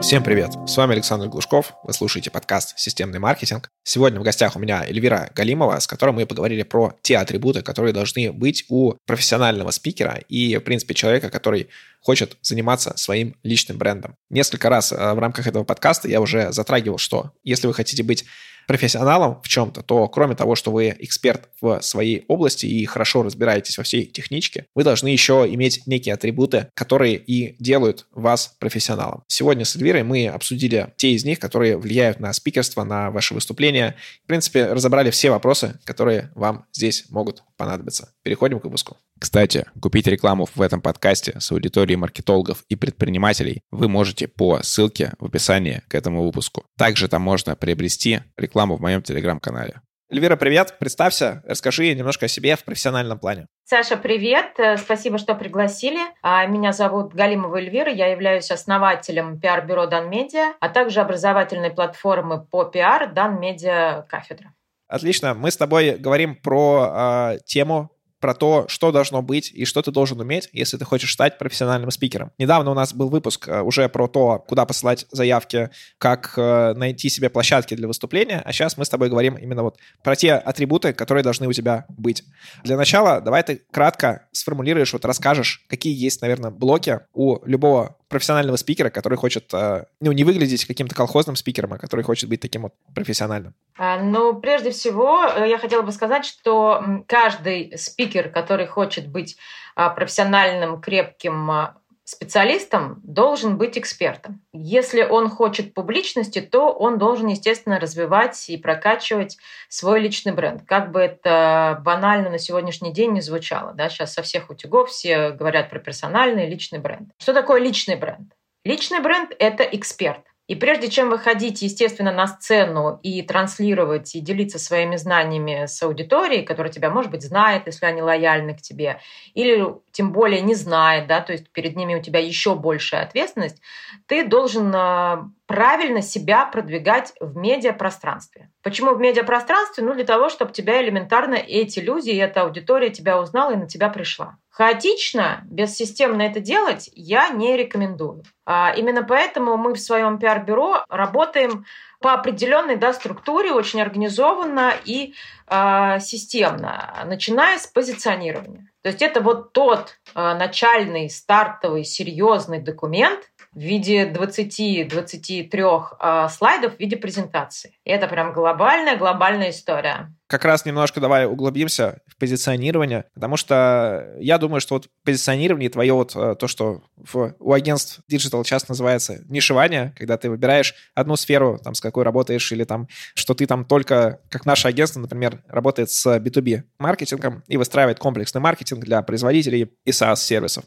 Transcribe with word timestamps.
Всем 0.00 0.24
привет! 0.24 0.52
С 0.66 0.78
вами 0.78 0.94
Александр 0.94 1.28
Глушков. 1.28 1.74
Вы 1.84 1.92
слушаете 1.92 2.30
подкаст 2.30 2.72
«Системный 2.78 3.18
маркетинг». 3.18 3.70
Сегодня 3.82 4.18
в 4.18 4.22
гостях 4.22 4.56
у 4.56 4.58
меня 4.58 4.82
Эльвира 4.82 5.30
Галимова, 5.34 5.78
с 5.78 5.86
которой 5.86 6.12
мы 6.12 6.24
поговорили 6.24 6.62
про 6.62 6.94
те 7.02 7.18
атрибуты, 7.18 7.60
которые 7.60 7.92
должны 7.92 8.32
быть 8.32 8.64
у 8.70 8.94
профессионального 9.06 9.70
спикера 9.72 10.14
и, 10.26 10.56
в 10.56 10.60
принципе, 10.60 10.94
человека, 10.94 11.28
который 11.28 11.68
хочет 12.00 12.38
заниматься 12.40 12.96
своим 12.96 13.36
личным 13.42 13.76
брендом. 13.76 14.16
Несколько 14.30 14.70
раз 14.70 14.90
э, 14.90 14.96
в 14.96 15.18
рамках 15.18 15.46
этого 15.46 15.64
подкаста 15.64 16.08
я 16.08 16.22
уже 16.22 16.50
затрагивал, 16.50 16.96
что 16.96 17.32
если 17.44 17.66
вы 17.66 17.74
хотите 17.74 18.02
быть 18.02 18.24
профессионалом 18.70 19.40
в 19.42 19.48
чем-то, 19.48 19.82
то 19.82 20.06
кроме 20.06 20.36
того, 20.36 20.54
что 20.54 20.70
вы 20.70 20.94
эксперт 21.00 21.48
в 21.60 21.80
своей 21.82 22.24
области 22.28 22.66
и 22.66 22.84
хорошо 22.84 23.24
разбираетесь 23.24 23.76
во 23.76 23.82
всей 23.82 24.06
техничке, 24.06 24.66
вы 24.76 24.84
должны 24.84 25.08
еще 25.08 25.44
иметь 25.50 25.88
некие 25.88 26.14
атрибуты, 26.14 26.68
которые 26.74 27.16
и 27.16 27.56
делают 27.58 28.06
вас 28.12 28.54
профессионалом. 28.60 29.24
Сегодня 29.26 29.64
с 29.64 29.74
Эльвирой 29.74 30.04
мы 30.04 30.28
обсудили 30.28 30.94
те 30.98 31.10
из 31.10 31.24
них, 31.24 31.40
которые 31.40 31.76
влияют 31.76 32.20
на 32.20 32.32
спикерство, 32.32 32.84
на 32.84 33.10
ваше 33.10 33.34
выступление. 33.34 33.96
В 34.22 34.28
принципе, 34.28 34.66
разобрали 34.66 35.10
все 35.10 35.30
вопросы, 35.30 35.80
которые 35.82 36.30
вам 36.36 36.66
здесь 36.72 37.06
могут 37.10 37.42
понадобиться. 37.56 38.12
Переходим 38.22 38.60
к 38.60 38.64
выпуску. 38.64 38.98
Кстати, 39.20 39.66
купить 39.82 40.06
рекламу 40.06 40.48
в 40.52 40.62
этом 40.62 40.80
подкасте 40.80 41.38
с 41.38 41.52
аудиторией 41.52 41.96
маркетологов 41.96 42.64
и 42.70 42.74
предпринимателей 42.74 43.60
вы 43.70 43.86
можете 43.86 44.26
по 44.28 44.62
ссылке 44.62 45.12
в 45.18 45.26
описании 45.26 45.82
к 45.88 45.94
этому 45.94 46.24
выпуску. 46.24 46.64
Также 46.78 47.06
там 47.06 47.20
можно 47.20 47.54
приобрести 47.54 48.20
рекламу 48.38 48.76
в 48.76 48.80
моем 48.80 49.02
телеграм-канале. 49.02 49.82
Эльвира, 50.10 50.36
привет, 50.36 50.76
представься, 50.80 51.42
расскажи 51.46 51.94
немножко 51.94 52.26
о 52.26 52.28
себе 52.28 52.56
в 52.56 52.64
профессиональном 52.64 53.18
плане. 53.18 53.46
Саша, 53.64 53.98
привет, 53.98 54.58
э, 54.58 54.78
спасибо, 54.78 55.18
что 55.18 55.34
пригласили. 55.34 56.00
А, 56.22 56.46
меня 56.46 56.72
зовут 56.72 57.14
Галимова 57.14 57.58
Эльвира, 57.58 57.92
я 57.92 58.06
являюсь 58.06 58.50
основателем 58.50 59.38
пиар-бюро 59.38 59.86
Данмедиа, 59.86 60.54
а 60.58 60.68
также 60.70 61.00
образовательной 61.00 61.70
платформы 61.70 62.44
по 62.44 62.64
пиар 62.64 63.12
Данмедиа 63.12 64.06
Кафедра. 64.08 64.54
Отлично. 64.88 65.34
Мы 65.34 65.52
с 65.52 65.56
тобой 65.56 65.96
говорим 65.96 66.34
про 66.34 67.34
э, 67.34 67.38
тему 67.44 67.92
про 68.20 68.34
то, 68.34 68.66
что 68.68 68.92
должно 68.92 69.22
быть 69.22 69.50
и 69.52 69.64
что 69.64 69.82
ты 69.82 69.90
должен 69.90 70.20
уметь, 70.20 70.48
если 70.52 70.76
ты 70.76 70.84
хочешь 70.84 71.12
стать 71.12 71.38
профессиональным 71.38 71.90
спикером. 71.90 72.32
Недавно 72.38 72.70
у 72.70 72.74
нас 72.74 72.94
был 72.94 73.08
выпуск 73.08 73.48
э, 73.48 73.62
уже 73.62 73.88
про 73.88 74.06
то, 74.08 74.38
куда 74.38 74.66
посылать 74.66 75.06
заявки, 75.10 75.70
как 75.98 76.34
э, 76.36 76.74
найти 76.74 77.08
себе 77.08 77.30
площадки 77.30 77.74
для 77.74 77.88
выступления, 77.88 78.42
а 78.44 78.52
сейчас 78.52 78.76
мы 78.76 78.84
с 78.84 78.88
тобой 78.88 79.08
говорим 79.08 79.36
именно 79.36 79.62
вот 79.62 79.78
про 80.02 80.14
те 80.16 80.34
атрибуты, 80.34 80.92
которые 80.92 81.24
должны 81.24 81.48
у 81.48 81.52
тебя 81.52 81.86
быть. 81.88 82.22
Для 82.62 82.76
начала 82.76 83.20
давай 83.20 83.42
ты 83.42 83.62
кратко 83.70 84.28
сформулируешь, 84.32 84.92
вот 84.92 85.04
расскажешь, 85.04 85.64
какие 85.68 85.94
есть, 85.94 86.20
наверное, 86.20 86.50
блоки 86.50 87.00
у 87.14 87.44
любого 87.46 87.96
профессионального 88.10 88.56
спикера, 88.56 88.90
который 88.90 89.16
хочет, 89.16 89.54
э, 89.54 89.84
ну, 90.00 90.12
не 90.12 90.24
выглядеть 90.24 90.66
каким-то 90.66 90.94
колхозным 90.94 91.36
спикером, 91.36 91.72
а 91.72 91.78
который 91.78 92.02
хочет 92.02 92.28
быть 92.28 92.40
таким 92.40 92.62
вот 92.62 92.74
профессиональным? 92.94 93.54
А, 93.78 93.98
ну, 94.02 94.38
прежде 94.38 94.72
всего, 94.72 95.24
э, 95.24 95.48
я 95.48 95.58
хотела 95.58 95.82
бы 95.82 95.92
сказать, 95.92 96.26
что 96.26 97.04
каждый 97.06 97.78
спикер, 97.78 98.28
который 98.28 98.66
хочет 98.66 99.08
быть 99.08 99.36
а, 99.76 99.88
профессиональным, 99.90 100.80
крепким 100.80 101.50
а, 101.50 101.76
специалистом 102.04 103.00
должен 103.04 103.56
быть 103.56 103.78
экспертом. 103.78 104.42
Если 104.52 105.02
он 105.02 105.28
хочет 105.28 105.74
публичности, 105.74 106.40
то 106.40 106.72
он 106.72 106.98
должен, 106.98 107.28
естественно, 107.28 107.78
развивать 107.78 108.48
и 108.48 108.56
прокачивать 108.56 109.38
свой 109.68 110.00
личный 110.00 110.32
бренд. 110.32 110.62
Как 110.66 110.90
бы 110.90 111.00
это 111.00 111.80
банально 111.84 112.30
на 112.30 112.38
сегодняшний 112.38 112.92
день 112.92 113.12
не 113.12 113.20
звучало. 113.20 113.72
Да? 113.72 113.88
Сейчас 113.88 114.14
со 114.14 114.22
всех 114.22 114.50
утюгов 114.50 114.90
все 114.90 115.30
говорят 115.30 115.70
про 115.70 115.78
персональный 115.78 116.48
личный 116.48 116.78
бренд. 116.78 117.10
Что 117.18 117.32
такое 117.32 117.60
личный 117.60 117.96
бренд? 117.96 118.32
Личный 118.64 119.00
бренд– 119.00 119.34
это 119.38 119.62
эксперт. 119.62 120.29
И 120.50 120.56
прежде 120.56 120.88
чем 120.88 121.10
выходить, 121.10 121.62
естественно, 121.62 122.10
на 122.10 122.26
сцену 122.26 122.98
и 123.04 123.22
транслировать 123.22 124.16
и 124.16 124.20
делиться 124.20 124.58
своими 124.58 124.96
знаниями 124.96 125.66
с 125.66 125.80
аудиторией, 125.80 126.44
которая 126.44 126.72
тебя, 126.72 126.90
может 126.90 127.12
быть, 127.12 127.22
знает, 127.22 127.66
если 127.66 127.86
они 127.86 128.02
лояльны 128.02 128.56
к 128.56 128.60
тебе, 128.60 128.98
или 129.34 129.64
тем 129.92 130.10
более 130.10 130.40
не 130.40 130.56
знает, 130.56 131.06
да, 131.06 131.20
то 131.20 131.30
есть 131.30 131.48
перед 131.50 131.76
ними 131.76 131.94
у 131.94 132.02
тебя 132.02 132.18
еще 132.18 132.56
большая 132.56 133.04
ответственность, 133.04 133.62
ты 134.08 134.26
должен 134.26 134.74
а, 134.74 135.30
правильно 135.46 136.02
себя 136.02 136.44
продвигать 136.46 137.12
в 137.20 137.36
медиапространстве. 137.36 138.50
Почему 138.64 138.96
в 138.96 139.00
медиапространстве? 139.00 139.84
Ну, 139.84 139.94
для 139.94 140.04
того, 140.04 140.30
чтобы 140.30 140.50
тебя 140.50 140.82
элементарно 140.82 141.36
эти 141.36 141.78
люди, 141.78 142.10
и 142.10 142.16
эта 142.16 142.42
аудитория 142.42 142.90
тебя 142.90 143.20
узнала 143.20 143.52
и 143.52 143.56
на 143.56 143.68
тебя 143.68 143.88
пришла. 143.88 144.36
Хаотично, 144.50 145.42
бессистемно 145.44 146.22
это 146.22 146.40
делать 146.40 146.90
я 146.94 147.28
не 147.28 147.56
рекомендую. 147.56 148.24
А 148.44 148.74
именно 148.76 149.04
поэтому 149.04 149.56
мы 149.56 149.74
в 149.74 149.80
своем 149.80 150.18
пиар-бюро 150.18 150.84
работаем 150.88 151.64
по 152.00 152.14
определенной 152.14 152.76
да, 152.76 152.92
структуре, 152.92 153.52
очень 153.52 153.80
организованно 153.80 154.74
и 154.84 155.14
э, 155.46 156.00
системно, 156.00 156.94
начиная 157.04 157.58
с 157.58 157.66
позиционирования. 157.66 158.70
То 158.82 158.88
есть 158.88 159.02
это 159.02 159.20
вот 159.20 159.52
тот 159.52 159.98
э, 160.14 160.34
начальный, 160.34 161.08
стартовый, 161.10 161.84
серьезный 161.84 162.60
документ, 162.60 163.30
в 163.52 163.58
виде 163.58 164.04
20-23 164.04 165.82
э, 166.00 166.28
слайдов 166.28 166.76
в 166.76 166.78
виде 166.78 166.96
презентации. 166.96 167.74
И 167.84 167.90
это 167.90 168.06
прям 168.06 168.32
глобальная, 168.32 168.96
глобальная 168.96 169.50
история. 169.50 170.14
Как 170.28 170.44
раз 170.44 170.64
немножко 170.64 171.00
давай 171.00 171.26
углубимся 171.26 171.98
в 172.06 172.16
позиционирование, 172.16 173.06
потому 173.14 173.36
что 173.36 174.14
я 174.20 174.38
думаю, 174.38 174.60
что 174.60 174.74
вот 174.76 174.86
позиционирование 175.04 175.68
твое 175.68 175.92
вот 175.92 176.14
э, 176.14 176.36
то, 176.38 176.46
что 176.46 176.82
в, 176.96 177.34
у 177.40 177.52
агентств 177.52 178.00
digital 178.06 178.44
часто 178.44 178.70
называется 178.70 179.24
нишевание, 179.28 179.92
когда 179.98 180.16
ты 180.16 180.30
выбираешь 180.30 180.74
одну 180.94 181.16
сферу, 181.16 181.58
там, 181.58 181.74
с 181.74 181.80
какой 181.80 182.04
работаешь, 182.04 182.52
или 182.52 182.62
там, 182.62 182.86
что 183.14 183.34
ты 183.34 183.46
там 183.46 183.64
только, 183.64 184.20
как 184.30 184.46
наше 184.46 184.68
агентство, 184.68 185.00
например, 185.00 185.42
работает 185.48 185.90
с 185.90 186.06
B2B 186.18 186.62
маркетингом 186.78 187.42
и 187.48 187.56
выстраивает 187.56 187.98
комплексный 187.98 188.40
маркетинг 188.40 188.84
для 188.84 189.02
производителей 189.02 189.72
и 189.84 189.90
SaaS-сервисов. 189.90 190.64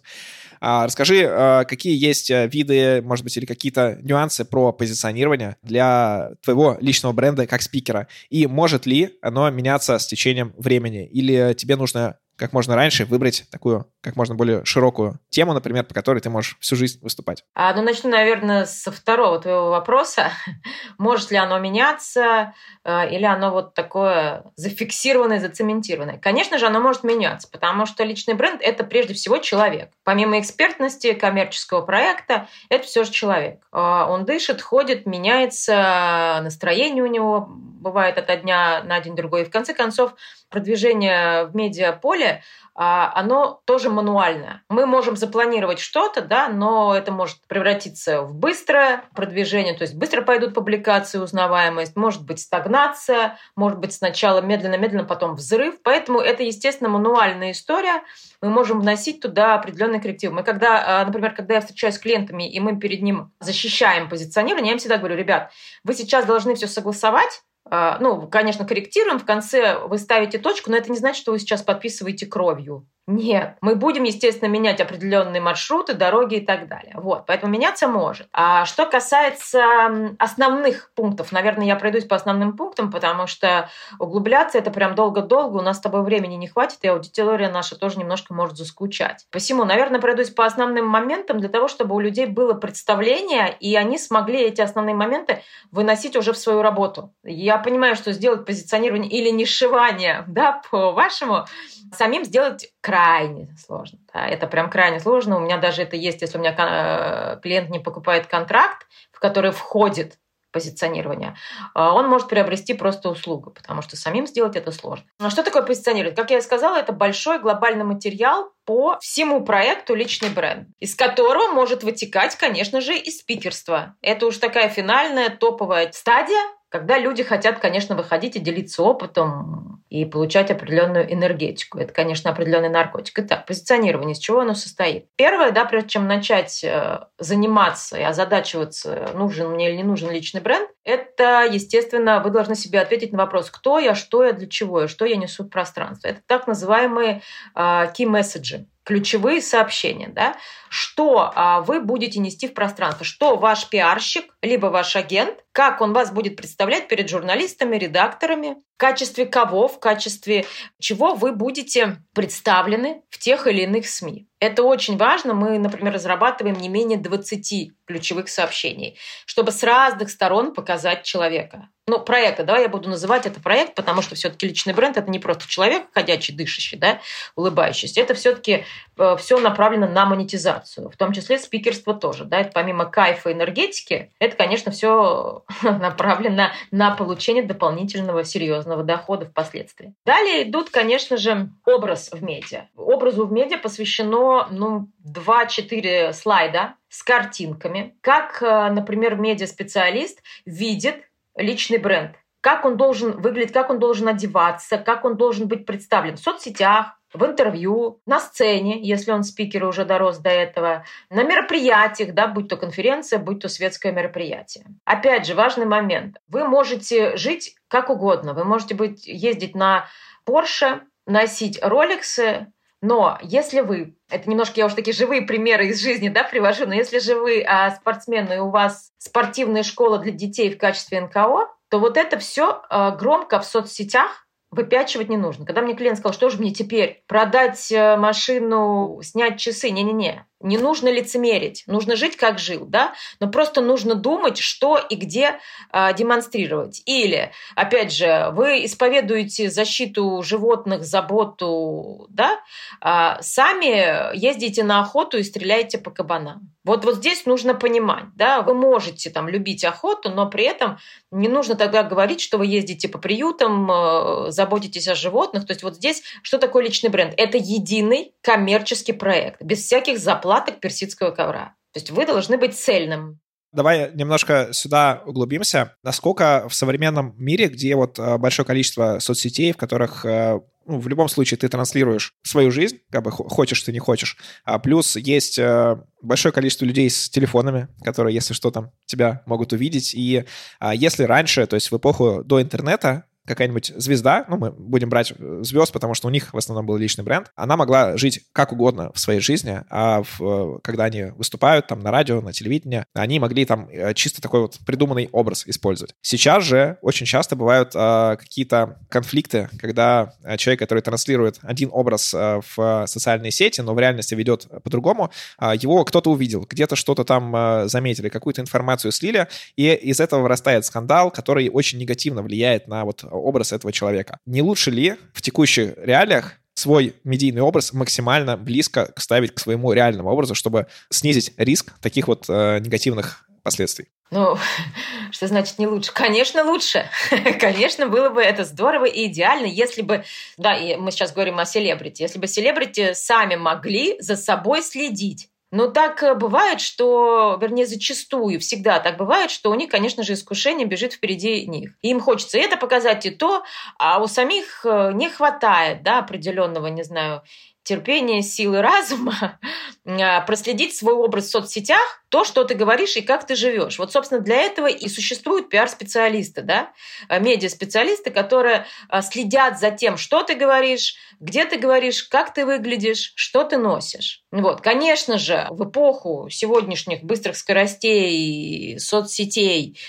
А, 0.66 0.86
расскажи, 0.86 1.26
а, 1.28 1.66
какие 1.66 1.94
есть 1.94 2.32
э, 2.32 2.48
виды, 2.48 3.02
может 3.02 3.26
быть, 3.26 3.36
или 3.36 3.46
какие-то 3.46 4.00
нюансы 4.02 4.46
про 4.46 4.72
позиционирование 4.72 5.58
для 5.62 6.30
твоего 6.42 6.78
личного 6.80 7.12
бренда 7.12 7.46
как 7.48 7.62
спикера? 7.62 8.08
И 8.30 8.48
может 8.48 8.86
ли 8.86 9.10
оно 9.22 9.50
меняться 9.50 10.00
с 10.00 10.08
течением 10.08 10.54
времени? 10.58 11.06
Или 11.06 11.54
тебе 11.54 11.76
нужно 11.76 12.18
как 12.36 12.54
можно 12.54 12.76
раньше 12.76 13.06
выбрать 13.06 13.46
такую 13.52 13.88
как 14.04 14.18
можно 14.18 14.36
более 14.36 14.66
широкую 14.66 15.20
тему, 15.30 15.54
например, 15.54 15.86
по 15.86 15.94
которой 15.94 16.20
ты 16.20 16.30
можешь 16.30 16.58
всю 16.60 16.76
жизнь 16.76 17.00
выступать? 17.02 17.46
А, 17.56 17.74
ну, 17.74 17.82
начну, 17.82 18.10
наверное, 18.10 18.66
со 18.66 18.92
второго 18.92 19.40
твоего 19.40 19.70
вопроса. 19.70 20.32
Может 20.98 21.32
ли 21.32 21.38
оно 21.38 21.58
меняться 21.60 22.54
э, 22.84 23.10
или 23.10 23.24
оно 23.24 23.52
вот 23.52 23.74
такое 23.74 24.44
зафиксированное, 24.58 25.40
зацементированное? 25.40 26.18
Конечно 26.18 26.58
же, 26.58 26.66
оно 26.68 26.82
может 26.82 27.04
меняться, 27.04 27.48
потому 27.50 27.86
что 27.86 28.04
личный 28.04 28.34
бренд– 28.34 28.62
это 28.64 28.84
прежде 28.84 29.14
всего 29.14 29.38
человек. 29.38 29.92
Помимо 30.04 30.40
экспертности 30.40 31.14
коммерческого 31.14 31.82
проекта, 31.82 32.48
это 32.70 32.86
все 32.86 33.06
же 33.06 33.12
человек. 33.12 33.66
Э, 33.72 34.06
он 34.10 34.26
дышит, 34.26 34.62
ходит, 34.62 35.06
меняется, 35.06 36.42
настроение 36.44 37.04
у 37.04 37.08
него 37.08 37.48
бывает 37.84 38.18
от 38.18 38.42
дня 38.42 38.82
на 38.84 39.00
день 39.00 39.16
другой. 39.16 39.44
И 39.44 39.46
в 39.46 39.50
конце 39.50 39.74
концов, 39.74 40.16
продвижение 40.54 41.46
в 41.48 41.56
медиаполе 41.56 42.44
а, 42.76 43.12
оно 43.14 43.62
тоже 43.66 43.90
мануальное. 43.92 44.64
Мы 44.68 44.88
можем 44.88 45.16
запланировать 45.16 45.80
что-то, 45.80 46.22
да, 46.22 46.48
но 46.48 46.96
это 46.96 47.12
может 47.12 47.38
превратиться 47.48 48.24
в 48.24 48.34
быстрое 48.34 49.04
продвижение, 49.16 49.76
то 49.76 49.84
есть 49.84 49.94
быстро 49.94 50.24
пойдут 50.24 50.56
публикации, 50.56 51.20
узнаваемость, 51.20 51.96
может 51.96 52.26
быть 52.26 52.40
стагнация, 52.40 53.38
может 53.56 53.78
быть 53.78 53.94
сначала 53.94 54.42
медленно-медленно, 54.42 55.04
потом 55.04 55.36
взрыв. 55.36 55.76
Поэтому 55.84 56.20
это, 56.20 56.42
естественно, 56.42 56.90
мануальная 56.90 57.52
история. 57.52 58.02
Мы 58.42 58.50
можем 58.50 58.82
вносить 58.82 59.22
туда 59.22 59.54
определенные 59.54 60.02
коррективы. 60.02 60.34
Мы 60.34 60.44
когда, 60.44 61.02
а, 61.02 61.06
например, 61.06 61.36
когда 61.36 61.56
я 61.56 61.62
встречаюсь 61.62 61.96
с 61.96 62.00
клиентами, 62.00 62.52
и 62.52 62.60
мы 62.60 62.80
перед 62.80 63.04
ним 63.04 63.32
защищаем 63.40 64.10
позиционирование, 64.10 64.70
я 64.70 64.74
им 64.74 64.80
всегда 64.80 64.98
говорю, 64.98 65.16
ребят, 65.16 65.52
вы 65.84 65.94
сейчас 65.94 66.26
должны 66.26 66.56
все 66.56 66.68
согласовать, 66.68 67.44
ну, 67.70 68.28
конечно, 68.28 68.66
корректируем, 68.66 69.20
в 69.20 69.26
конце 69.26 69.80
вы 69.80 69.98
ставите 69.98 70.38
точку, 70.38 70.70
но 70.70 70.78
это 70.78 70.92
не 70.92 70.98
значит, 70.98 71.22
что 71.22 71.32
вы 71.32 71.40
сейчас 71.40 71.64
подписываете 71.64 72.26
кровью. 72.26 72.88
Нет, 73.06 73.58
мы 73.60 73.76
будем, 73.76 74.04
естественно, 74.04 74.48
менять 74.48 74.80
определенные 74.80 75.42
маршруты, 75.42 75.94
дороги 75.94 76.36
и 76.36 76.46
так 76.46 76.70
далее. 76.70 76.94
Вот, 76.96 77.26
поэтому 77.26 77.52
меняться 77.52 77.90
может. 77.90 78.28
А 78.32 78.64
что 78.64 78.86
касается 78.86 80.16
основных 80.20 80.90
пунктов, 80.96 81.34
наверное, 81.34 81.66
я 81.66 81.76
пройдусь 81.76 82.06
по 82.06 82.16
основным 82.16 82.56
пунктам, 82.56 82.90
потому 82.92 83.28
что 83.28 83.70
углубляться 84.00 84.58
это 84.58 84.72
прям 84.72 84.96
долго-долго, 84.96 85.58
у 85.58 85.62
нас 85.62 85.78
с 85.78 85.82
тобой 85.82 86.04
времени 86.04 86.36
не 86.36 86.48
хватит, 86.48 86.80
и 86.84 86.88
аудитория 86.88 87.50
наша 87.50 87.78
тоже 87.78 88.00
немножко 88.00 88.34
может 88.34 88.56
заскучать. 88.56 89.26
Посему, 89.32 89.66
наверное, 89.66 90.00
пройдусь 90.00 90.30
по 90.30 90.46
основным 90.46 90.88
моментам 90.88 91.40
для 91.42 91.50
того, 91.50 91.68
чтобы 91.68 91.96
у 91.96 92.00
людей 92.00 92.26
было 92.26 92.54
представление, 92.54 93.54
и 93.60 93.76
они 93.76 93.98
смогли 93.98 94.40
эти 94.40 94.62
основные 94.62 94.96
моменты 94.96 95.42
выносить 95.72 96.16
уже 96.16 96.32
в 96.32 96.38
свою 96.38 96.62
работу. 96.62 97.14
Я 97.26 97.58
понимаю, 97.58 97.98
что 97.98 98.14
сделать 98.14 98.46
позиционирование 98.46 99.12
или 99.12 99.30
нишевание, 99.30 100.24
да, 100.28 100.62
по-вашему, 100.72 101.46
самим 101.92 102.24
сделать 102.24 102.73
крайне 102.84 103.48
сложно. 103.58 103.98
Да, 104.14 104.28
это 104.28 104.46
прям 104.46 104.70
крайне 104.70 105.00
сложно. 105.00 105.38
У 105.38 105.40
меня 105.40 105.58
даже 105.58 105.82
это 105.82 105.96
есть, 105.96 106.22
если 106.22 106.38
у 106.38 106.42
меня 106.42 106.54
э, 106.58 107.40
клиент 107.42 107.70
не 107.70 107.80
покупает 107.80 108.28
контракт, 108.28 108.86
в 109.14 109.20
который 109.20 109.52
входит 109.52 110.18
позиционирования, 110.52 111.36
а, 111.74 111.94
он 111.94 112.08
может 112.08 112.30
приобрести 112.30 112.76
просто 112.76 113.10
услугу, 113.10 113.50
потому 113.50 113.82
что 113.82 113.98
самим 113.98 114.28
сделать 114.28 114.56
это 114.56 114.72
сложно. 114.72 115.06
А 115.20 115.30
что 115.30 115.44
такое 115.44 115.64
позиционирование? 115.64 116.16
Как 116.16 116.30
я 116.30 116.42
сказала, 116.42 116.78
это 116.78 116.94
большой 116.94 117.40
глобальный 117.40 117.86
материал 117.86 118.52
по 118.66 118.98
всему 119.00 119.44
проекту 119.44 119.96
личный 119.96 120.30
бренд, 120.30 120.68
из 120.80 120.96
которого 120.96 121.54
может 121.54 121.84
вытекать, 121.84 122.36
конечно 122.36 122.82
же, 122.82 122.96
и 122.96 123.10
спикерство. 123.10 123.96
Это 124.02 124.28
уж 124.28 124.38
такая 124.38 124.70
финальная 124.70 125.30
топовая 125.30 125.92
стадия, 125.92 126.42
когда 126.74 126.98
люди 126.98 127.22
хотят, 127.22 127.60
конечно, 127.60 127.96
выходить 127.96 128.36
и 128.36 128.40
делиться 128.40 128.82
опытом 128.82 129.84
и 129.90 130.06
получать 130.06 130.50
определенную 130.50 131.14
энергетику. 131.14 131.78
Это, 131.78 131.94
конечно, 131.94 132.32
определенный 132.32 132.70
наркотик. 132.70 133.20
Итак, 133.20 133.46
позиционирование, 133.46 134.14
из 134.14 134.18
чего 134.18 134.40
оно 134.40 134.56
состоит? 134.56 135.06
Первое, 135.16 135.52
да, 135.52 135.66
прежде 135.66 135.90
чем 135.90 136.08
начать 136.08 136.64
э, 136.64 137.02
заниматься 137.20 138.00
и 138.00 138.02
озадачиваться, 138.02 139.12
нужен 139.14 139.52
мне 139.52 139.70
или 139.70 139.78
не 139.78 139.84
нужен 139.84 140.10
личный 140.10 140.42
бренд, 140.42 140.68
это, 140.84 141.48
естественно, 141.48 142.20
вы 142.22 142.32
должны 142.32 142.56
себе 142.56 142.82
ответить 142.82 143.12
на 143.12 143.20
вопрос, 143.20 143.52
кто 143.52 143.78
я, 143.78 143.94
что 143.94 144.24
я, 144.24 144.34
для 144.34 144.48
чего 144.48 144.82
я, 144.82 144.88
что 144.88 145.06
я 145.06 145.16
несу 145.16 145.44
в 145.44 145.50
пространство. 145.50 146.08
Это 146.08 146.22
так 146.26 146.48
называемые 146.48 147.22
э, 147.54 147.60
key 147.60 148.08
messages 148.08 148.66
ключевые 148.84 149.42
сообщения, 149.42 150.10
да, 150.10 150.36
что 150.70 151.32
а, 151.36 151.62
вы 151.62 151.80
будете 151.80 152.20
нести 152.20 152.48
в 152.48 152.54
пространство, 152.54 153.06
что 153.06 153.38
ваш 153.38 153.70
пиарщик, 153.70 154.36
либо 154.42 154.68
ваш 154.68 154.96
агент, 154.96 155.43
как 155.54 155.82
он 155.82 155.94
вас 155.94 156.12
будет 156.12 156.36
представлять 156.36 156.88
перед 156.88 157.08
журналистами, 157.10 157.78
редакторами, 157.78 158.58
в 158.74 158.78
качестве 158.78 159.26
кого, 159.28 159.68
в 159.68 159.80
качестве 159.80 160.46
чего 160.80 161.14
вы 161.14 161.32
будете 161.32 161.98
представлены 162.14 163.04
в 163.10 163.20
тех 163.20 163.48
или 163.48 163.62
иных 163.62 163.88
СМИ. 163.88 164.28
Это 164.40 164.64
очень 164.64 164.98
важно. 164.98 165.34
Мы, 165.34 165.58
например, 165.60 165.94
разрабатываем 165.94 166.58
не 166.58 166.68
менее 166.68 166.98
20 166.98 167.72
ключевых 167.86 168.28
сообщений, 168.28 168.98
чтобы 169.26 169.52
с 169.52 169.64
разных 169.64 170.10
сторон 170.10 170.54
показать 170.54 171.04
человека. 171.04 171.70
Ну, 171.86 172.00
проекта, 172.00 172.44
давай 172.44 172.64
я 172.64 172.70
буду 172.70 172.90
называть 172.90 173.26
это 173.26 173.42
проект, 173.42 173.76
потому 173.76 174.02
что 174.02 174.16
все-таки 174.16 174.48
личный 174.48 174.74
бренд 174.74 174.96
это 174.96 175.12
не 175.12 175.20
просто 175.20 175.50
человек, 175.50 175.88
ходячий, 175.94 176.34
дышащий, 176.34 176.78
да, 176.78 177.02
улыбающийся. 177.36 178.00
Это 178.00 178.14
все-таки 178.14 178.64
э, 178.98 179.16
все 179.18 179.38
направлено 179.38 179.88
на 179.88 180.06
монетизацию, 180.06 180.90
в 180.90 180.96
том 180.96 181.12
числе 181.12 181.40
спикерство 181.40 181.94
тоже, 181.94 182.24
да, 182.24 182.40
это 182.40 182.52
помимо 182.54 182.86
кайфа 182.86 183.30
и 183.30 183.34
энергетики, 183.34 184.12
это, 184.20 184.38
конечно, 184.38 184.72
все 184.72 185.43
направлено 185.64 186.52
на 186.72 186.96
получение 186.96 187.44
дополнительного 187.44 188.24
серьезного 188.24 188.84
дохода 188.84 189.26
впоследствии. 189.26 189.94
Далее 190.06 190.44
идут, 190.44 190.70
конечно 190.70 191.18
же, 191.18 191.50
образ 191.66 192.12
в 192.12 192.24
медиа. 192.24 192.68
Образу 192.76 193.26
в 193.26 193.32
медиа 193.32 193.58
посвящено, 193.58 194.48
ну, 194.52 194.90
2-4 195.06 196.14
слайда 196.14 196.76
с 196.90 197.04
картинками, 197.04 197.96
как, 198.02 198.42
э, 198.42 198.70
например, 198.70 199.16
медиаспециалист 199.16 200.22
видит 200.46 201.04
личный 201.36 201.78
бренд. 201.78 202.16
Как 202.42 202.66
он 202.66 202.76
должен 202.76 203.22
выглядеть, 203.22 203.54
как 203.54 203.70
он 203.70 203.80
должен 203.80 204.08
одеваться, 204.08 204.78
как 204.78 205.06
он 205.06 205.16
должен 205.16 205.48
быть 205.48 205.66
представлен 205.66 206.18
в 206.18 206.20
соцсетях, 206.20 207.00
в 207.14 207.26
интервью, 207.26 208.02
на 208.06 208.20
сцене, 208.20 208.82
если 208.82 209.12
он 209.12 209.24
спикер 209.24 209.64
уже 209.66 209.86
дорос 209.86 210.18
до 210.18 210.30
этого, 210.30 210.86
на 211.10 211.24
мероприятиях, 211.24 212.14
да, 212.14 212.28
будь 212.28 212.48
то 212.48 212.58
конференция, 212.58 213.20
будь 213.20 213.40
то 213.40 213.50
светское 213.50 213.92
мероприятие. 213.92 214.66
Опять 214.86 215.26
же, 215.26 215.36
важный 215.36 215.66
момент. 215.66 216.18
Вы 216.28 216.48
можете 216.48 217.16
жить 217.18 217.56
как 217.68 217.90
угодно. 217.90 218.34
Вы 218.34 218.44
можете 218.46 218.76
быть, 218.76 219.06
ездить 219.06 219.56
на 219.56 219.88
Porsche, 220.26 220.82
носить 221.06 221.60
роликсы, 221.62 222.48
но 222.84 223.18
если 223.22 223.62
вы, 223.62 223.96
это 224.10 224.30
немножко 224.30 224.60
я 224.60 224.66
уже 224.66 224.76
такие 224.76 224.94
живые 224.94 225.22
примеры 225.22 225.68
из 225.68 225.82
жизни 225.82 226.10
да, 226.10 226.24
привожу, 226.26 226.66
но 226.66 226.74
если 226.74 227.00
же 227.00 227.16
вы 227.16 227.42
а, 227.42 227.72
спортсмен 227.72 228.30
и 228.32 228.40
у 228.40 228.50
вас 228.50 228.92
спортивная 228.98 229.64
школа 229.64 230.00
для 230.00 230.12
детей 230.12 230.54
в 230.54 230.58
качестве 230.58 231.00
НКО, 231.00 231.48
то 231.70 231.80
вот 231.80 231.96
это 231.96 232.20
все 232.20 232.62
а, 232.70 232.92
громко 232.92 233.40
в 233.40 233.46
соцсетях 233.46 234.28
выпячивать 234.54 235.10
не 235.10 235.18
нужно. 235.18 235.46
Когда 235.46 235.62
мне 235.62 235.76
клиент 235.76 235.98
сказал, 235.98 236.14
что 236.14 236.30
же 236.30 236.40
мне 236.40 236.54
теперь, 236.54 237.04
продать 237.08 237.72
э, 237.72 237.98
машину, 237.98 239.00
снять 239.02 239.40
часы, 239.40 239.70
не-не-не. 239.70 240.26
Не 240.44 240.58
нужно 240.58 240.90
лицемерить, 240.90 241.64
нужно 241.68 241.96
жить, 241.96 242.18
как 242.18 242.38
жил, 242.38 242.66
да, 242.66 242.94
но 243.20 243.30
просто 243.30 243.62
нужно 243.62 243.96
думать, 243.96 244.38
что 244.38 244.78
и 244.78 244.96
где 244.96 245.40
э, 245.72 245.94
демонстрировать. 245.94 246.82
Или, 246.86 247.32
опять 247.56 247.94
же, 247.94 248.30
вы 248.34 248.66
исповедуете 248.66 249.50
защиту 249.50 250.22
животных, 250.22 250.84
заботу, 250.84 252.08
да, 252.10 252.40
э, 252.82 253.22
сами 253.22 254.16
ездите 254.16 254.64
на 254.64 254.82
охоту 254.82 255.18
и 255.18 255.24
стреляете 255.24 255.78
по 255.78 255.92
кабанам. 255.92 256.54
Вот, 256.66 256.86
вот 256.86 256.96
здесь 256.96 257.26
нужно 257.26 257.56
понимать, 257.56 258.06
да, 258.16 258.42
вы 258.42 258.54
можете 258.54 259.10
там 259.10 259.28
любить 259.28 259.66
охоту, 259.66 260.10
но 260.10 260.30
при 260.30 260.46
этом 260.46 260.78
не 261.12 261.28
нужно 261.28 261.56
тогда 261.56 261.84
говорить, 261.84 262.22
что 262.22 262.38
вы 262.38 262.46
ездите 262.46 262.88
по 262.88 262.98
приютам, 262.98 263.70
э, 263.70 264.32
заботитесь 264.32 264.88
о 264.88 264.96
животных. 264.96 265.46
То 265.46 265.52
есть 265.52 265.64
вот 265.64 265.76
здесь 265.76 266.04
что 266.22 266.38
такое 266.38 266.64
личный 266.64 266.90
бренд? 266.90 267.14
Это 267.18 267.38
единый 267.38 268.14
коммерческий 268.22 268.94
проект, 268.94 269.42
без 269.42 269.64
всяких 269.64 270.00
заплаток 270.34 270.60
персидского 270.60 271.12
ковра. 271.12 271.56
То 271.74 271.80
есть 271.80 271.92
вы 271.92 272.06
должны 272.06 272.38
быть 272.38 272.56
цельным. 272.56 273.20
Давай 273.52 273.92
немножко 273.94 274.50
сюда 274.52 275.04
углубимся. 275.06 275.76
Насколько 275.84 276.48
в 276.50 276.56
современном 276.56 277.14
мире, 277.18 277.48
где 277.48 277.76
вот 277.76 278.00
э, 278.00 278.18
большое 278.18 278.48
количество 278.48 278.98
соцсетей, 279.00 279.52
в 279.52 279.58
которых 279.58 280.06
э, 280.06 280.40
ну, 280.66 280.80
в 280.80 280.88
любом 280.88 281.08
случае 281.08 281.38
ты 281.38 281.48
транслируешь 281.50 282.14
свою 282.24 282.50
жизнь, 282.50 282.80
как 282.90 283.04
бы 283.04 283.12
хочешь 283.12 283.62
ты 283.62 283.72
не 283.72 283.78
хочешь. 283.78 284.18
А 284.44 284.58
плюс 284.58 284.96
есть 284.96 285.38
э, 285.38 285.78
большое 286.02 286.34
количество 286.34 286.66
людей 286.66 286.90
с 286.90 287.10
телефонами, 287.10 287.68
которые, 287.84 288.16
если 288.16 288.34
что, 288.34 288.50
там 288.50 288.72
тебя 288.88 289.22
могут 289.28 289.54
увидеть. 289.54 289.94
И 289.94 290.26
а, 290.60 290.74
если 290.74 291.04
раньше, 291.04 291.46
то 291.46 291.56
есть 291.56 291.72
в 291.72 291.78
эпоху 291.78 292.24
до 292.24 292.42
интернета, 292.42 293.06
какая-нибудь 293.26 293.74
звезда, 293.76 294.26
ну, 294.28 294.38
мы 294.38 294.52
будем 294.52 294.90
брать 294.90 295.14
э, 295.18 295.40
звезд, 295.44 295.72
потому 295.72 295.94
что 295.94 296.08
у 296.08 296.12
них 296.12 296.34
в 296.34 296.38
основном 296.38 296.66
был 296.66 296.78
личный 296.78 297.04
бренд, 297.04 297.32
она 297.36 297.58
могла 297.58 297.98
жить 297.98 298.22
как 298.34 298.52
угодно 298.52 298.92
в 298.94 299.00
своей 299.00 299.20
жизни, 299.20 299.62
а 299.70 300.04
в, 300.04 300.22
э, 300.22 300.60
когда 300.64 300.86
они 300.86 301.06
выступают 301.16 301.68
там 301.68 301.80
на 301.80 301.92
радио, 301.92 302.22
на 302.22 302.34
телевидении, 302.34 302.86
они 302.94 303.20
могли 303.20 303.46
там 303.46 303.70
э, 303.70 303.94
чисто 303.94 304.22
такой 304.22 304.42
вот 304.42 304.60
придуманный 304.66 305.10
образ 305.12 305.48
использовать. 305.48 305.96
Сейчас 306.02 306.44
же 306.44 306.78
очень 306.82 307.06
часто 307.06 307.36
бывают 307.36 307.72
а, 307.76 308.16
какие-то 308.16 308.80
конфликты, 308.90 309.50
когда 309.60 310.14
человек, 310.38 310.60
который 310.60 310.82
транслирует 310.82 311.40
один 311.42 311.70
образ 311.72 312.14
а, 312.14 312.42
в 312.56 312.86
социальные 312.88 313.32
сети, 313.32 313.62
но 313.62 313.74
в 313.74 313.80
реальности 313.80 314.16
ведет 314.16 314.48
по-другому, 314.64 315.12
а, 315.38 315.56
его 315.56 315.84
кто-то 315.86 316.12
увидел, 316.12 316.46
где-то 316.50 316.76
что-то 316.76 317.04
там 317.04 317.34
а, 317.36 317.68
заметили, 317.68 318.10
какую-то 318.10 318.42
информацию 318.42 318.92
слили, 318.92 319.28
и 319.56 319.74
из 319.74 320.00
этого 320.00 320.22
вырастает 320.22 320.66
скандал, 320.66 321.12
который 321.12 321.50
очень 321.50 321.80
негативно 321.80 322.22
влияет 322.22 322.68
на 322.68 322.86
вот 322.86 323.04
образ 323.14 323.54
этого 323.54 323.72
человека. 323.72 324.18
Не 324.26 324.42
лучше 324.42 324.72
ли 324.72 324.96
в 325.14 325.22
текущих 325.22 325.74
реалиях 325.78 326.34
свой 326.56 326.96
медийный 327.04 327.42
образ 327.42 327.74
максимально 327.74 328.38
близко 328.38 328.94
ставить 328.98 329.34
к 329.34 329.40
своему 329.40 329.74
реальному 329.74 330.10
образу, 330.10 330.36
чтобы 330.36 330.68
снизить 330.90 331.34
риск 331.38 331.74
таких 331.80 332.08
вот 332.08 332.26
э, 332.30 332.60
негативных 332.60 333.28
последствий? 333.44 333.88
Ну, 334.12 334.38
что 335.12 335.28
значит 335.28 335.58
не 335.60 335.68
лучше? 335.68 335.92
Конечно, 335.92 336.44
лучше. 336.44 336.90
Конечно, 337.40 337.88
было 337.88 338.10
бы 338.10 338.22
это 338.22 338.46
здорово 338.46 338.86
и 338.86 339.08
идеально, 339.08 339.48
если 339.48 339.82
бы, 339.82 340.04
да, 340.38 340.56
и 340.56 340.76
мы 340.76 340.92
сейчас 340.92 341.14
говорим 341.14 341.40
о 341.40 341.46
селебрити, 341.46 342.04
если 342.04 342.20
бы 342.20 342.28
селебрити 342.28 342.94
сами 342.94 343.36
могли 343.36 344.00
за 344.00 344.16
собой 344.16 344.62
следить 344.62 345.30
но 345.54 345.68
так 345.68 346.02
э, 346.02 346.16
бывает, 346.16 346.60
что, 346.60 347.38
вернее, 347.40 347.68
зачастую, 347.68 348.40
всегда 348.40 348.80
так 348.80 348.98
бывает, 348.98 349.30
что 349.30 349.52
у 349.52 349.54
них, 349.54 349.70
конечно 349.70 350.02
же, 350.02 350.14
искушение 350.14 350.66
бежит 350.66 350.94
впереди 350.94 351.46
них. 351.46 351.74
И 351.84 351.90
им 351.90 352.00
хочется 352.00 352.40
это 352.40 352.58
показать, 352.58 353.06
и 353.06 353.12
то, 353.12 353.44
а 353.78 354.02
у 354.02 354.08
самих 354.08 354.66
э, 354.66 354.92
не 354.96 355.10
хватает 355.10 355.84
да, 355.84 356.00
определенного, 356.00 356.66
не 356.68 356.82
знаю, 356.82 357.22
терпения, 357.64 358.22
силы 358.22 358.62
разума 358.62 359.40
а, 359.86 360.22
проследить 360.22 360.76
свой 360.76 360.94
образ 360.94 361.26
в 361.26 361.32
соцсетях, 361.32 362.04
то, 362.10 362.24
что 362.26 362.44
ты 362.44 362.54
говоришь 362.54 362.96
и 362.96 363.02
как 363.02 363.26
ты 363.26 363.36
живешь. 363.36 363.80
Вот, 363.80 363.92
собственно, 363.92 364.22
для 364.22 364.42
этого 364.42 364.68
и 364.68 364.88
существуют 364.88 365.50
пиар-специалисты, 365.50 366.42
да, 366.42 366.72
а, 367.08 367.20
медиа-специалисты, 367.20 368.12
которые 368.12 368.66
а, 368.88 369.02
следят 369.02 369.60
за 369.60 369.72
тем, 369.72 369.98
что 369.98 370.24
ты 370.24 370.36
говоришь, 370.36 370.96
где 371.20 371.46
ты 371.46 371.58
говоришь, 371.58 372.04
как 372.04 372.34
ты 372.34 372.46
выглядишь, 372.46 373.14
что 373.16 373.44
ты 373.44 373.58
носишь. 373.58 374.24
Вот, 374.32 374.62
конечно 374.62 375.18
же, 375.18 375.48
в 375.50 375.70
эпоху 375.70 376.28
сегодняшних 376.30 377.04
быстрых 377.04 377.38
скоростей, 377.38 378.78
соцсетей, 378.80 379.80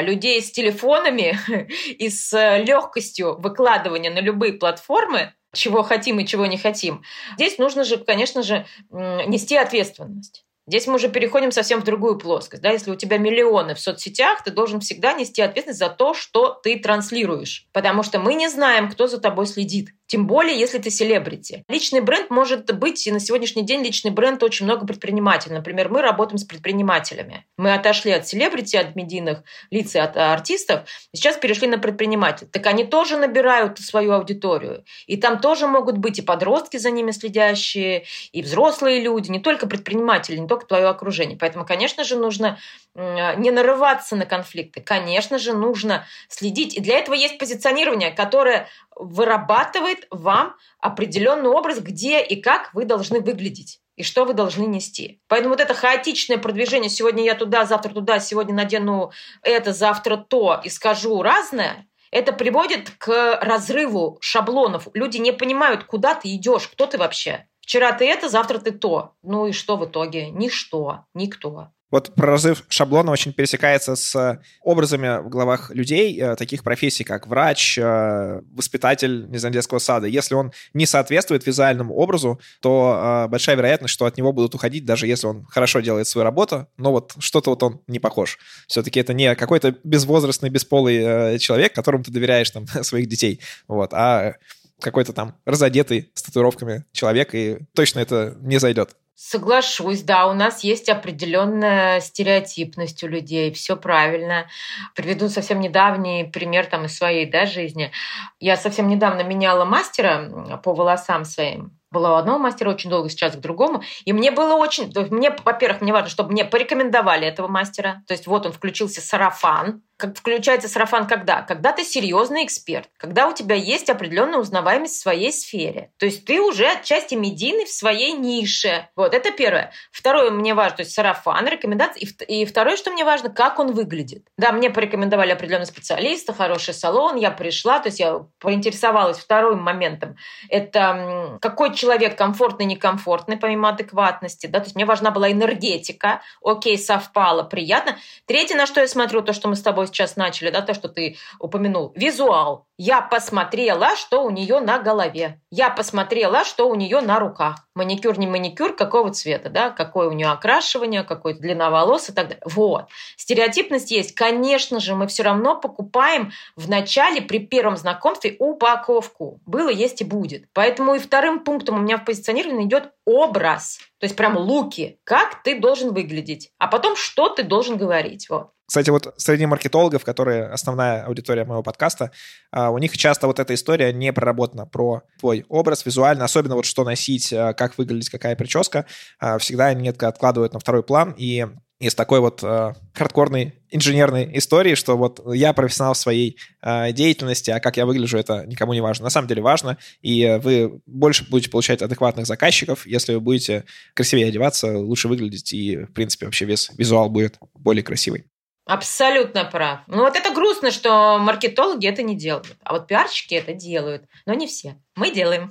людей 0.00 0.40
с 0.40 0.50
телефонами 0.50 1.38
и 1.98 2.08
с 2.08 2.32
легкостью 2.58 3.38
выкладывания 3.38 4.10
на 4.10 4.20
любые 4.20 4.54
платформы, 4.54 5.34
чего 5.54 5.82
хотим 5.82 6.20
и 6.20 6.26
чего 6.26 6.46
не 6.46 6.58
хотим. 6.58 7.02
Здесь 7.36 7.58
нужно 7.58 7.84
же, 7.84 7.96
конечно 7.98 8.42
же, 8.42 8.66
нести 8.90 9.56
ответственность. 9.56 10.44
Здесь 10.66 10.86
мы 10.86 10.96
уже 10.96 11.08
переходим 11.08 11.50
совсем 11.50 11.80
в 11.80 11.84
другую 11.84 12.18
плоскость. 12.18 12.62
Да? 12.62 12.70
Если 12.70 12.90
у 12.90 12.94
тебя 12.94 13.16
миллионы 13.16 13.74
в 13.74 13.80
соцсетях, 13.80 14.44
ты 14.44 14.50
должен 14.50 14.80
всегда 14.80 15.14
нести 15.14 15.40
ответственность 15.40 15.78
за 15.78 15.88
то, 15.88 16.12
что 16.12 16.52
ты 16.62 16.78
транслируешь. 16.78 17.66
Потому 17.72 18.02
что 18.02 18.18
мы 18.18 18.34
не 18.34 18.48
знаем, 18.48 18.90
кто 18.90 19.06
за 19.06 19.18
тобой 19.18 19.46
следит. 19.46 19.94
Тем 20.08 20.26
более, 20.26 20.58
если 20.58 20.78
ты 20.78 20.90
селебрити. 20.90 21.64
Личный 21.68 22.00
бренд 22.00 22.30
может 22.30 22.74
быть, 22.74 23.06
и 23.06 23.12
на 23.12 23.20
сегодняшний 23.20 23.62
день 23.62 23.82
личный 23.84 24.10
бренд 24.10 24.42
очень 24.42 24.64
много 24.64 24.86
предпринимателей. 24.86 25.54
Например, 25.54 25.90
мы 25.90 26.00
работаем 26.00 26.38
с 26.38 26.44
предпринимателями. 26.44 27.46
Мы 27.58 27.74
отошли 27.74 28.10
от 28.12 28.26
селебрити, 28.26 28.76
от 28.76 28.96
медийных 28.96 29.42
лиц 29.70 29.94
и 29.94 29.98
от 29.98 30.16
артистов, 30.16 30.88
и 31.12 31.16
сейчас 31.18 31.36
перешли 31.36 31.68
на 31.68 31.78
предпринимателей. 31.78 32.48
Так 32.50 32.66
они 32.66 32.84
тоже 32.84 33.18
набирают 33.18 33.78
свою 33.78 34.12
аудиторию. 34.12 34.84
И 35.06 35.18
там 35.18 35.40
тоже 35.40 35.66
могут 35.66 35.98
быть 35.98 36.18
и 36.18 36.22
подростки 36.22 36.78
за 36.78 36.90
ними 36.90 37.10
следящие, 37.10 38.04
и 38.32 38.40
взрослые 38.40 39.00
люди, 39.00 39.30
не 39.30 39.40
только 39.40 39.66
предприниматели, 39.66 40.38
не 40.38 40.48
только 40.48 40.66
твое 40.66 40.86
окружение. 40.86 41.36
Поэтому, 41.38 41.66
конечно 41.66 42.02
же, 42.04 42.16
нужно 42.16 42.58
не 42.94 43.50
нарываться 43.50 44.16
на 44.16 44.24
конфликты. 44.24 44.80
Конечно 44.80 45.38
же, 45.38 45.52
нужно 45.52 46.06
следить. 46.28 46.76
И 46.76 46.80
для 46.80 46.98
этого 46.98 47.14
есть 47.14 47.38
позиционирование, 47.38 48.10
которое 48.10 48.68
вырабатывает 48.98 50.06
вам 50.10 50.56
определенный 50.80 51.48
образ, 51.48 51.80
где 51.80 52.22
и 52.22 52.40
как 52.40 52.74
вы 52.74 52.84
должны 52.84 53.20
выглядеть 53.20 53.80
и 53.96 54.04
что 54.04 54.24
вы 54.24 54.32
должны 54.32 54.64
нести. 54.64 55.20
Поэтому 55.26 55.54
вот 55.54 55.60
это 55.60 55.74
хаотичное 55.74 56.38
продвижение, 56.38 56.88
сегодня 56.88 57.24
я 57.24 57.34
туда, 57.34 57.64
завтра 57.64 57.92
туда, 57.92 58.20
сегодня 58.20 58.54
надену 58.54 59.10
это, 59.42 59.72
завтра 59.72 60.16
то 60.16 60.60
и 60.62 60.68
скажу 60.68 61.20
разное, 61.20 61.88
это 62.10 62.32
приводит 62.32 62.90
к 62.90 63.38
разрыву 63.42 64.18
шаблонов. 64.20 64.86
Люди 64.94 65.18
не 65.18 65.32
понимают, 65.32 65.84
куда 65.84 66.14
ты 66.14 66.32
идешь, 66.34 66.68
кто 66.68 66.86
ты 66.86 66.96
вообще. 66.96 67.48
Вчера 67.60 67.92
ты 67.92 68.06
это, 68.08 68.28
завтра 68.28 68.58
ты 68.58 68.70
то. 68.70 69.12
Ну 69.22 69.46
и 69.46 69.52
что 69.52 69.76
в 69.76 69.84
итоге? 69.84 70.30
Ничто, 70.30 71.04
никто. 71.12 71.68
Вот 71.90 72.14
прорыв 72.14 72.64
шаблона 72.68 73.10
очень 73.12 73.32
пересекается 73.32 73.96
с 73.96 74.40
образами 74.62 75.22
в 75.22 75.28
головах 75.28 75.70
людей, 75.70 76.20
э, 76.20 76.36
таких 76.36 76.62
профессий, 76.62 77.04
как 77.04 77.26
врач, 77.26 77.78
э, 77.78 78.40
воспитатель, 78.52 79.26
не 79.28 79.38
знаю, 79.38 79.54
детского 79.54 79.78
сада. 79.78 80.06
Если 80.06 80.34
он 80.34 80.52
не 80.74 80.84
соответствует 80.84 81.46
визуальному 81.46 81.94
образу, 81.94 82.40
то 82.60 83.24
э, 83.26 83.28
большая 83.28 83.56
вероятность, 83.56 83.94
что 83.94 84.04
от 84.04 84.18
него 84.18 84.32
будут 84.32 84.54
уходить, 84.54 84.84
даже 84.84 85.06
если 85.06 85.26
он 85.26 85.44
хорошо 85.46 85.80
делает 85.80 86.06
свою 86.06 86.24
работу, 86.24 86.68
но 86.76 86.92
вот 86.92 87.14
что-то 87.18 87.50
вот 87.50 87.62
он 87.62 87.80
не 87.86 87.98
похож. 87.98 88.38
Все-таки 88.66 89.00
это 89.00 89.14
не 89.14 89.34
какой-то 89.34 89.74
безвозрастный, 89.82 90.50
бесполый 90.50 91.38
человек, 91.38 91.72
которому 91.74 92.04
ты 92.04 92.10
доверяешь 92.10 92.50
там 92.50 92.66
своих 92.82 93.08
детей, 93.08 93.40
вот, 93.66 93.94
а 93.94 94.34
какой-то 94.80 95.12
там 95.12 95.36
разодетый 95.44 96.10
с 96.14 96.22
татуировками 96.22 96.84
человек, 96.92 97.34
и 97.34 97.58
точно 97.74 98.00
это 98.00 98.36
не 98.40 98.58
зайдет. 98.58 98.96
Соглашусь, 99.20 100.04
да, 100.04 100.28
у 100.28 100.32
нас 100.32 100.62
есть 100.62 100.88
определенная 100.88 101.98
стереотипность 101.98 103.02
у 103.02 103.08
людей, 103.08 103.52
все 103.52 103.76
правильно. 103.76 104.46
Приведу 104.94 105.28
совсем 105.28 105.58
недавний 105.58 106.22
пример 106.22 106.66
там 106.66 106.84
из 106.84 106.96
своей 106.96 107.26
да, 107.26 107.44
жизни. 107.44 107.90
Я 108.38 108.56
совсем 108.56 108.86
недавно 108.86 109.22
меняла 109.22 109.64
мастера 109.64 110.60
по 110.62 110.72
волосам 110.72 111.24
своим 111.24 111.72
была 111.90 112.12
у 112.12 112.16
одного 112.16 112.38
мастера 112.38 112.68
очень 112.68 112.90
долго, 112.90 113.08
сейчас 113.08 113.34
к 113.34 113.40
другому. 113.40 113.82
И 114.04 114.12
мне 114.12 114.30
было 114.30 114.56
очень... 114.56 114.92
Мне, 115.10 115.34
во-первых, 115.44 115.80
мне 115.80 115.92
важно, 115.92 116.10
чтобы 116.10 116.32
мне 116.32 116.44
порекомендовали 116.44 117.26
этого 117.26 117.48
мастера. 117.48 118.02
То 118.06 118.12
есть 118.12 118.26
вот 118.26 118.44
он 118.44 118.52
включился 118.52 119.00
сарафан. 119.00 119.82
Как 119.98 120.16
включается 120.16 120.68
сарафан 120.68 121.08
когда? 121.08 121.42
Когда 121.42 121.72
ты 121.72 121.82
серьезный 121.82 122.44
эксперт, 122.44 122.88
когда 122.98 123.26
у 123.26 123.34
тебя 123.34 123.56
есть 123.56 123.90
определенная 123.90 124.38
узнаваемость 124.38 124.94
в 124.94 125.00
своей 125.00 125.32
сфере. 125.32 125.90
То 125.98 126.06
есть 126.06 126.24
ты 126.24 126.40
уже 126.40 126.66
отчасти 126.68 127.16
медийный 127.16 127.64
в 127.64 127.68
своей 127.68 128.12
нише. 128.12 128.88
Вот, 128.94 129.12
это 129.12 129.32
первое. 129.32 129.72
Второе, 129.90 130.30
мне 130.30 130.54
важно, 130.54 130.76
то 130.76 130.82
есть 130.82 130.94
сарафан, 130.94 131.48
рекомендации. 131.48 132.08
И, 132.28 132.42
и 132.42 132.44
второе, 132.44 132.76
что 132.76 132.92
мне 132.92 133.04
важно, 133.04 133.28
как 133.28 133.58
он 133.58 133.72
выглядит. 133.72 134.24
Да, 134.36 134.52
мне 134.52 134.70
порекомендовали 134.70 135.32
определенные 135.32 135.66
специалисты, 135.66 136.32
хороший 136.32 136.74
салон, 136.74 137.16
я 137.16 137.32
пришла, 137.32 137.80
то 137.80 137.88
есть 137.88 137.98
я 137.98 138.24
поинтересовалась 138.38 139.18
вторым 139.18 139.60
моментом. 139.60 140.16
Это 140.48 141.38
какой 141.42 141.74
человек 141.74 142.16
комфортный, 142.16 142.66
некомфортный, 142.66 143.36
помимо 143.36 143.70
адекватности, 143.70 144.46
да, 144.46 144.60
то 144.60 144.66
есть 144.66 144.76
мне 144.76 144.84
важна 144.84 145.10
была 145.10 145.32
энергетика, 145.32 146.22
окей, 146.40 146.78
совпало, 146.78 147.42
приятно. 147.42 147.98
Третье, 148.26 148.54
на 148.54 148.66
что 148.66 148.80
я 148.80 148.86
смотрю, 148.86 149.22
то, 149.22 149.32
что 149.32 149.48
мы 149.48 149.56
с 149.56 149.62
тобой 149.62 149.87
сейчас 149.88 150.16
начали, 150.16 150.50
да, 150.50 150.62
то, 150.62 150.74
что 150.74 150.88
ты 150.88 151.16
упомянул, 151.38 151.92
визуал. 151.94 152.66
Я 152.80 153.00
посмотрела, 153.00 153.96
что 153.96 154.22
у 154.22 154.30
нее 154.30 154.60
на 154.60 154.78
голове. 154.78 155.40
Я 155.50 155.68
посмотрела, 155.68 156.44
что 156.44 156.68
у 156.68 156.76
нее 156.76 157.00
на 157.00 157.18
руках. 157.18 157.66
Маникюр, 157.74 158.16
не 158.20 158.28
маникюр, 158.28 158.76
какого 158.76 159.12
цвета, 159.12 159.50
да, 159.50 159.70
какое 159.70 160.08
у 160.08 160.12
нее 160.12 160.28
окрашивание, 160.28 161.02
какой 161.02 161.34
длина 161.34 161.70
волос 161.70 162.08
и 162.08 162.12
так 162.12 162.28
далее. 162.28 162.42
Вот. 162.44 162.86
Стереотипность 163.16 163.90
есть. 163.90 164.14
Конечно 164.14 164.78
же, 164.78 164.94
мы 164.94 165.08
все 165.08 165.24
равно 165.24 165.56
покупаем 165.56 166.30
в 166.54 166.68
начале, 166.68 167.20
при 167.20 167.40
первом 167.40 167.76
знакомстве, 167.76 168.36
упаковку. 168.38 169.40
Было, 169.44 169.70
есть 169.70 170.00
и 170.00 170.04
будет. 170.04 170.44
Поэтому 170.52 170.94
и 170.94 171.00
вторым 171.00 171.40
пунктом 171.40 171.76
у 171.76 171.82
меня 171.82 171.98
в 171.98 172.04
позиционировании 172.04 172.66
идет 172.66 172.92
образ. 173.04 173.78
То 173.98 174.04
есть 174.04 174.14
прям 174.14 174.36
луки. 174.36 175.00
Как 175.02 175.42
ты 175.42 175.58
должен 175.58 175.92
выглядеть. 175.92 176.52
А 176.58 176.68
потом, 176.68 176.94
что 176.94 177.28
ты 177.28 177.42
должен 177.42 177.76
говорить. 177.76 178.28
Вот. 178.30 178.50
Кстати, 178.68 178.90
вот 178.90 179.14
среди 179.16 179.46
маркетологов, 179.46 180.04
которые 180.04 180.44
основная 180.44 181.06
аудитория 181.06 181.46
моего 181.46 181.62
подкаста, 181.62 182.12
а, 182.52 182.70
у 182.70 182.76
них 182.76 182.94
часто 182.98 183.26
вот 183.26 183.38
эта 183.38 183.54
история 183.54 183.94
не 183.94 184.12
проработана 184.12 184.66
про 184.66 185.04
твой 185.18 185.46
образ 185.48 185.86
визуально, 185.86 186.26
особенно 186.26 186.54
вот 186.54 186.66
что 186.66 186.84
носить, 186.84 187.32
а, 187.32 187.54
как 187.54 187.78
выглядеть, 187.78 188.10
какая 188.10 188.36
прическа. 188.36 188.84
А, 189.18 189.38
всегда 189.38 189.68
они 189.68 189.88
это 189.88 190.06
откладывают 190.06 190.52
на 190.52 190.60
второй 190.60 190.82
план, 190.82 191.14
и 191.16 191.46
из 191.80 191.94
такой 191.94 192.18
вот 192.18 192.42
э, 192.42 192.74
хардкорной 192.92 193.54
инженерной 193.70 194.36
истории, 194.36 194.74
что 194.74 194.96
вот 194.96 195.20
я 195.32 195.52
профессионал 195.52 195.94
в 195.94 195.98
своей 195.98 196.36
э, 196.60 196.92
деятельности, 196.92 197.52
а 197.52 197.60
как 197.60 197.76
я 197.76 197.86
выгляжу, 197.86 198.18
это 198.18 198.44
никому 198.46 198.74
не 198.74 198.80
важно. 198.80 199.04
На 199.04 199.10
самом 199.10 199.28
деле 199.28 199.42
важно, 199.42 199.78
и 200.02 200.40
вы 200.42 200.80
больше 200.86 201.24
будете 201.30 201.50
получать 201.50 201.80
адекватных 201.80 202.26
заказчиков, 202.26 202.84
если 202.84 203.14
вы 203.14 203.20
будете 203.20 203.64
красивее 203.94 204.26
одеваться, 204.26 204.76
лучше 204.76 205.06
выглядеть, 205.06 205.52
и, 205.52 205.84
в 205.84 205.92
принципе, 205.92 206.26
вообще 206.26 206.46
весь 206.46 206.68
визуал 206.76 207.10
будет 207.10 207.38
более 207.54 207.84
красивый. 207.84 208.24
Абсолютно 208.68 209.44
прав. 209.46 209.80
Ну 209.86 210.02
вот 210.02 210.14
это 210.14 210.30
грустно, 210.30 210.70
что 210.70 211.18
маркетологи 211.18 211.86
это 211.86 212.02
не 212.02 212.14
делают, 212.14 212.54
а 212.62 212.74
вот 212.74 212.86
пиарщики 212.86 213.34
это 213.34 213.54
делают, 213.54 214.04
но 214.26 214.34
не 214.34 214.46
все. 214.46 214.76
Мы 214.94 215.10
делаем. 215.10 215.50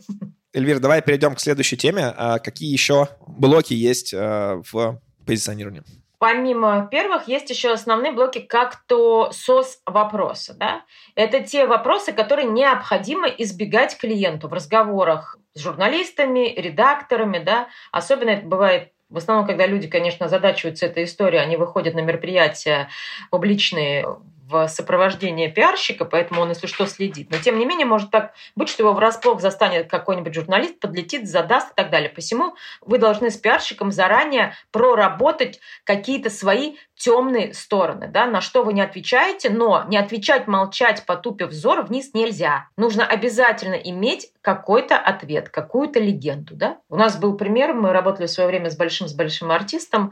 Эльвира, 0.54 0.80
давай 0.80 1.02
перейдем 1.02 1.36
к 1.36 1.40
следующей 1.40 1.78
теме. 1.78 2.14
А 2.16 2.40
какие 2.40 2.72
еще 2.72 3.10
блоки 3.26 3.74
есть 3.74 4.14
э, 4.14 4.62
в 4.72 5.02
позиционировании? 5.26 5.84
Помимо 6.20 6.88
первых, 6.90 7.28
есть 7.28 7.50
еще 7.50 7.74
основные 7.74 8.12
блоки, 8.12 8.40
как 8.40 8.84
то 8.88 9.32
сос 9.32 9.80
вопроса. 9.86 10.56
Да? 10.56 10.84
Это 11.16 11.42
те 11.42 11.68
вопросы, 11.68 12.12
которые 12.12 12.48
необходимо 12.48 13.28
избегать 13.28 13.98
клиенту 13.98 14.48
в 14.48 14.54
разговорах 14.54 15.38
с 15.54 15.60
журналистами, 15.60 16.54
редакторами. 16.56 17.38
Да? 17.38 17.68
Особенно 17.92 18.32
это 18.32 18.48
бывает 18.48 18.92
в 19.10 19.18
основном, 19.18 19.48
когда 19.48 19.66
люди, 19.66 19.88
конечно, 19.88 20.28
задачиваются 20.28 20.86
этой 20.86 21.06
историей, 21.06 21.42
они 21.42 21.56
выходят 21.56 21.94
на 21.94 22.02
мероприятия 22.02 22.90
публичные 23.32 24.06
в 24.48 24.68
сопровождении 24.68 25.48
пиарщика, 25.48 26.06
поэтому 26.06 26.42
он, 26.42 26.50
если 26.50 26.68
что, 26.68 26.86
следит. 26.86 27.30
Но, 27.32 27.38
тем 27.38 27.60
не 27.60 27.66
менее, 27.66 27.86
может 27.86 28.12
так 28.12 28.34
быть, 28.56 28.70
что 28.70 28.84
его 28.84 28.94
врасплох 28.94 29.42
застанет 29.42 29.90
какой-нибудь 29.90 30.34
журналист, 30.34 30.80
подлетит, 30.80 31.28
задаст 31.28 31.72
и 31.72 31.76
так 31.76 31.90
далее. 31.90 32.10
Посему 32.10 32.56
вы 32.82 32.98
должны 32.98 33.30
с 33.30 33.38
пиарщиком 33.38 33.92
заранее 33.92 34.54
проработать 34.72 35.60
какие-то 35.84 36.30
свои 36.30 36.76
темные 36.96 37.54
стороны, 37.54 38.08
да, 38.08 38.26
на 38.26 38.42
что 38.42 38.64
вы 38.64 38.74
не 38.74 38.82
отвечаете, 38.82 39.50
но 39.50 39.84
не 39.88 39.98
отвечать, 39.98 40.48
молчать, 40.48 41.06
потупив 41.06 41.50
взор 41.50 41.84
вниз 41.84 42.14
нельзя. 42.14 42.68
Нужно 42.76 43.06
обязательно 43.06 43.76
иметь 43.76 44.32
какой-то 44.42 44.98
ответ, 44.98 45.50
какую-то 45.50 46.00
легенду, 46.00 46.56
да. 46.56 46.78
У 46.90 46.96
нас 46.96 47.18
был 47.18 47.38
пример, 47.38 47.74
мы 47.74 47.92
работали 47.92 48.28
в 48.28 48.32
свое 48.32 48.48
время 48.48 48.70
с 48.70 48.78
большим, 48.78 49.08
с 49.08 49.14
большим 49.14 49.52
артистом, 49.52 50.12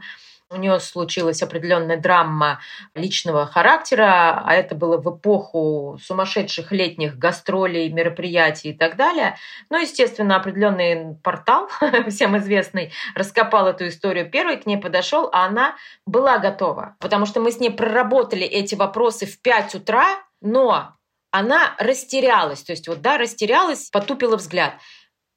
у 0.50 0.56
нее 0.56 0.78
случилась 0.78 1.42
определенная 1.42 1.96
драма 1.96 2.60
личного 2.94 3.46
характера, 3.46 4.42
а 4.44 4.54
это 4.54 4.74
было 4.74 4.96
в 4.96 5.16
эпоху 5.16 5.98
сумасшедших 6.02 6.70
летних 6.70 7.18
гастролей, 7.18 7.90
мероприятий 7.90 8.70
и 8.70 8.72
так 8.72 8.96
далее. 8.96 9.36
Ну, 9.70 9.80
естественно, 9.80 10.36
определенный 10.36 11.16
портал, 11.22 11.68
всем 12.08 12.36
известный, 12.38 12.92
раскопал 13.14 13.66
эту 13.66 13.88
историю 13.88 14.30
первый, 14.30 14.56
к 14.56 14.66
ней 14.66 14.76
подошел, 14.76 15.28
а 15.32 15.46
она 15.46 15.76
была 16.06 16.38
готова. 16.38 16.96
Потому 17.00 17.26
что 17.26 17.40
мы 17.40 17.50
с 17.50 17.58
ней 17.58 17.70
проработали 17.70 18.46
эти 18.46 18.76
вопросы 18.76 19.26
в 19.26 19.40
5 19.40 19.74
утра, 19.76 20.06
но 20.40 20.94
она 21.32 21.74
растерялась. 21.78 22.62
То 22.62 22.72
есть 22.72 22.86
вот, 22.86 23.00
да, 23.00 23.18
растерялась, 23.18 23.90
потупила 23.90 24.36
взгляд. 24.36 24.74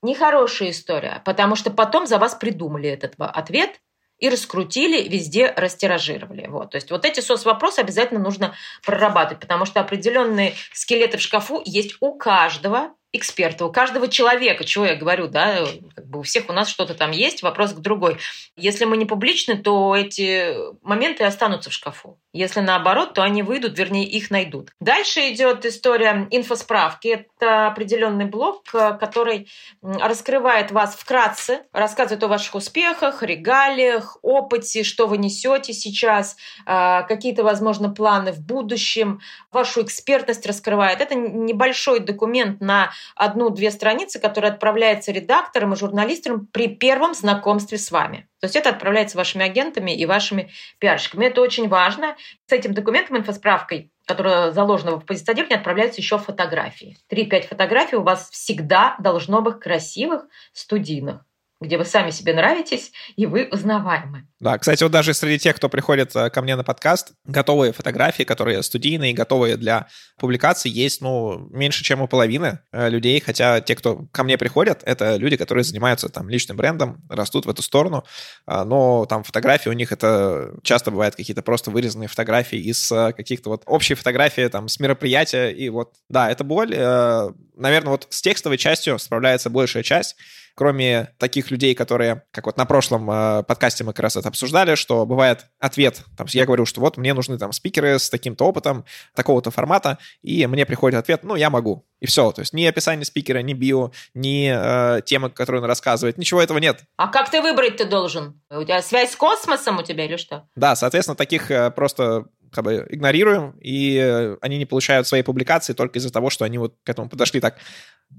Нехорошая 0.02 0.70
история, 0.70 1.22
потому 1.26 1.56
что 1.56 1.72
потом 1.72 2.08
за 2.08 2.20
вас 2.20 2.34
придумали 2.36 2.88
этот 2.90 3.16
ответ, 3.18 3.82
и 4.20 4.30
раскрутили, 4.30 5.08
везде 5.08 5.54
растиражировали. 5.56 6.48
Вот. 6.48 6.72
То 6.72 6.76
есть 6.76 6.92
вот 6.92 7.06
эти 7.06 7.20
соцвопросы 7.20 7.80
обязательно 7.80 8.20
нужно 8.20 8.54
прорабатывать, 8.86 9.40
потому 9.40 9.66
что 9.66 9.80
определенные 9.80 10.54
скелеты 10.74 11.18
в 11.18 11.22
шкафу 11.22 11.62
есть 11.66 11.96
у 12.02 12.16
каждого 12.18 12.94
эксперта, 13.12 13.66
у 13.66 13.72
каждого 13.72 14.08
человека, 14.08 14.64
чего 14.64 14.86
я 14.86 14.96
говорю, 14.96 15.28
да, 15.28 15.66
как 15.96 16.08
бы 16.08 16.20
у 16.20 16.22
всех 16.22 16.50
у 16.50 16.54
нас 16.54 16.70
что-то 16.70 16.94
там 16.94 17.12
есть, 17.12 17.42
вопрос 17.42 17.74
к 17.74 17.80
другой. 17.80 18.18
Если 18.56 18.86
мы 18.86 18.98
не 18.98 19.06
публичны, 19.06 19.58
то 19.58 19.96
эти 19.96 20.56
моменты 20.84 21.24
останутся 21.24 21.72
в 21.72 21.74
шкафу. 21.74 22.20
Если 22.34 22.60
наоборот, 22.60 23.16
то 23.16 23.24
они 23.24 23.42
выйдут, 23.42 23.78
вернее, 23.80 24.06
их 24.06 24.30
найдут. 24.30 24.70
Дальше 24.80 25.22
идет 25.32 25.66
история 25.66 26.28
инфосправки. 26.30 27.26
Это 27.38 27.68
определенный 27.68 28.26
блок, 28.26 28.64
который 28.72 29.50
раскрывает 29.82 30.72
вас 30.72 30.96
вкратце, 30.96 31.64
рассказывает 31.74 32.24
о 32.24 32.28
ваших 32.28 32.54
успехах, 32.54 33.24
регалиях, 33.24 34.18
опыте, 34.22 34.84
что 34.84 35.08
вы 35.08 35.18
несете 35.18 35.74
сейчас, 35.74 36.38
а, 36.68 37.02
какие-то, 37.04 37.44
возможно, 37.44 37.90
планы 37.90 38.32
в 38.32 38.40
будущем, 38.40 39.22
вашу 39.52 39.82
экспертность 39.82 40.46
раскрывает. 40.46 41.02
Это 41.02 41.16
небольшой 41.16 42.00
документ 42.00 42.62
на 42.62 42.92
одну-две 43.16 43.72
страницы, 43.72 44.20
который 44.20 44.50
отправляется 44.50 45.12
редакторам 45.12 45.74
и 45.74 45.78
журналистам 45.78 46.48
при 46.48 46.68
первом 46.68 47.14
знакомстве 47.14 47.78
с 47.78 47.92
вами. 47.92 48.28
То 48.40 48.46
есть 48.46 48.56
это 48.56 48.70
отправляется 48.70 49.18
вашими 49.18 49.46
агентами 49.46 49.92
и 49.92 50.06
вашими 50.06 50.52
пиарщиками. 50.80 51.26
Это 51.26 51.42
очень 51.42 51.68
важно. 51.68 52.16
С 52.48 52.52
этим 52.52 52.74
документом, 52.74 53.18
инфосправкой, 53.18 53.92
которая 54.06 54.52
заложена 54.52 54.98
в 54.98 55.06
позиционировании, 55.06 55.58
отправляются 55.58 56.02
еще 56.02 56.18
фотографии. 56.18 56.98
3-5 57.12 57.48
фотографий 57.48 57.96
у 57.98 58.04
вас 58.04 58.30
всегда 58.30 58.96
должно 59.00 59.42
быть 59.42 59.60
красивых, 59.60 60.26
студийных 60.54 61.24
где 61.62 61.78
вы 61.78 61.86
сами 61.86 62.12
себе 62.12 62.34
нравитесь, 62.34 62.92
и 63.16 63.26
вы 63.26 63.48
узнаваемы. 63.52 64.28
Да, 64.40 64.58
кстати, 64.58 64.84
вот 64.84 64.94
даже 64.94 65.14
среди 65.14 65.38
тех, 65.38 65.58
кто 65.58 65.68
приходит 65.68 66.16
э, 66.16 66.30
ко 66.30 66.42
мне 66.42 66.56
на 66.56 66.64
подкаст, 66.64 67.12
готовые 67.26 67.74
фотографии, 67.74 68.24
которые 68.24 68.64
студийные, 68.64 69.14
готовые 69.14 69.58
для 69.58 69.88
публикации, 70.18 70.70
есть, 70.70 71.02
ну, 71.02 71.50
меньше, 71.52 71.84
чем 71.84 72.02
у 72.02 72.08
половины 72.08 72.60
э, 72.72 72.90
людей, 72.90 73.20
хотя 73.20 73.60
те, 73.60 73.76
кто 73.76 74.08
ко 74.14 74.24
мне 74.24 74.38
приходят, 74.38 74.82
это 74.86 75.18
люди, 75.18 75.36
которые 75.36 75.66
занимаются 75.66 76.08
там 76.08 76.30
личным 76.30 76.56
брендом, 76.56 77.04
растут 77.10 77.48
в 77.48 77.50
эту 77.50 77.62
сторону, 77.62 78.06
а, 78.46 78.64
но 78.64 79.06
там 79.08 79.24
фотографии 79.24 79.68
у 79.68 79.74
них 79.74 79.92
это 79.92 80.54
часто 80.64 80.92
бывают 80.92 81.16
какие-то 81.16 81.42
просто 81.42 81.70
вырезанные 81.70 82.08
фотографии 82.08 82.60
из 82.60 82.90
э, 82.94 83.12
каких-то 83.12 83.50
вот 83.50 83.64
общей 83.66 83.96
фотографии 83.96 84.48
там 84.48 84.70
с 84.70 84.80
мероприятия, 84.80 85.50
и 85.50 85.68
вот, 85.68 85.96
да, 86.08 86.32
это 86.32 86.46
боль. 86.46 86.70
Наверное, 86.70 87.92
вот 87.92 88.08
с 88.10 88.22
текстовой 88.22 88.58
частью 88.58 88.98
справляется 89.00 89.50
большая 89.50 89.84
часть, 89.84 90.16
кроме 90.56 91.10
таких 91.18 91.52
людей, 91.52 91.76
которые, 91.76 92.24
как 92.32 92.46
вот 92.46 92.58
на 92.58 92.66
прошлом 92.66 93.08
подкасте 93.46 93.84
мы 93.84 93.92
как 93.92 94.04
раз 94.04 94.16
это 94.16 94.29
обсуждали, 94.30 94.76
что 94.76 95.06
бывает 95.06 95.48
ответ, 95.60 96.04
там, 96.18 96.28
я 96.32 96.46
говорю, 96.46 96.66
что 96.66 96.82
вот 96.82 96.98
мне 96.98 97.14
нужны 97.14 97.38
там 97.38 97.52
спикеры 97.52 98.00
с 98.00 98.10
таким-то 98.10 98.46
опытом, 98.46 98.86
такого-то 99.14 99.52
формата, 99.52 99.98
и 100.22 100.48
мне 100.48 100.66
приходит 100.66 101.00
ответ, 101.00 101.24
ну, 101.24 101.36
я 101.36 101.50
могу. 101.50 101.86
И 102.00 102.06
все, 102.06 102.32
то 102.32 102.42
есть 102.42 102.54
ни 102.54 102.64
описание 102.66 103.06
спикера, 103.06 103.40
ни 103.40 103.54
био, 103.54 103.92
ни 104.14 104.50
э, 104.52 105.02
темы, 105.02 105.30
которую 105.30 105.62
он 105.62 105.68
рассказывает, 105.68 106.18
ничего 106.18 106.42
этого 106.42 106.58
нет. 106.58 106.84
А 106.96 107.08
как 107.08 107.30
ты 107.30 107.42
выбрать 107.42 107.78
ты 107.78 107.86
должен? 107.86 108.42
У 108.50 108.64
тебя 108.64 108.82
связь 108.82 109.12
с 109.12 109.16
космосом 109.16 109.80
у 109.80 109.84
тебя 109.84 110.06
или 110.06 110.16
что? 110.16 110.48
Да, 110.56 110.76
соответственно, 110.76 111.16
таких 111.16 111.52
э, 111.52 111.72
просто 111.72 112.26
как 112.52 112.64
бы 112.64 112.88
игнорируем, 112.90 113.52
и 113.62 113.98
э, 113.98 114.38
они 114.42 114.58
не 114.58 114.66
получают 114.66 115.08
свои 115.08 115.22
публикации 115.22 115.74
только 115.74 116.00
из-за 116.00 116.12
того, 116.12 116.30
что 116.30 116.46
они 116.46 116.58
вот 116.58 116.76
к 116.84 116.90
этому 116.90 117.10
подошли 117.10 117.40
так 117.40 117.58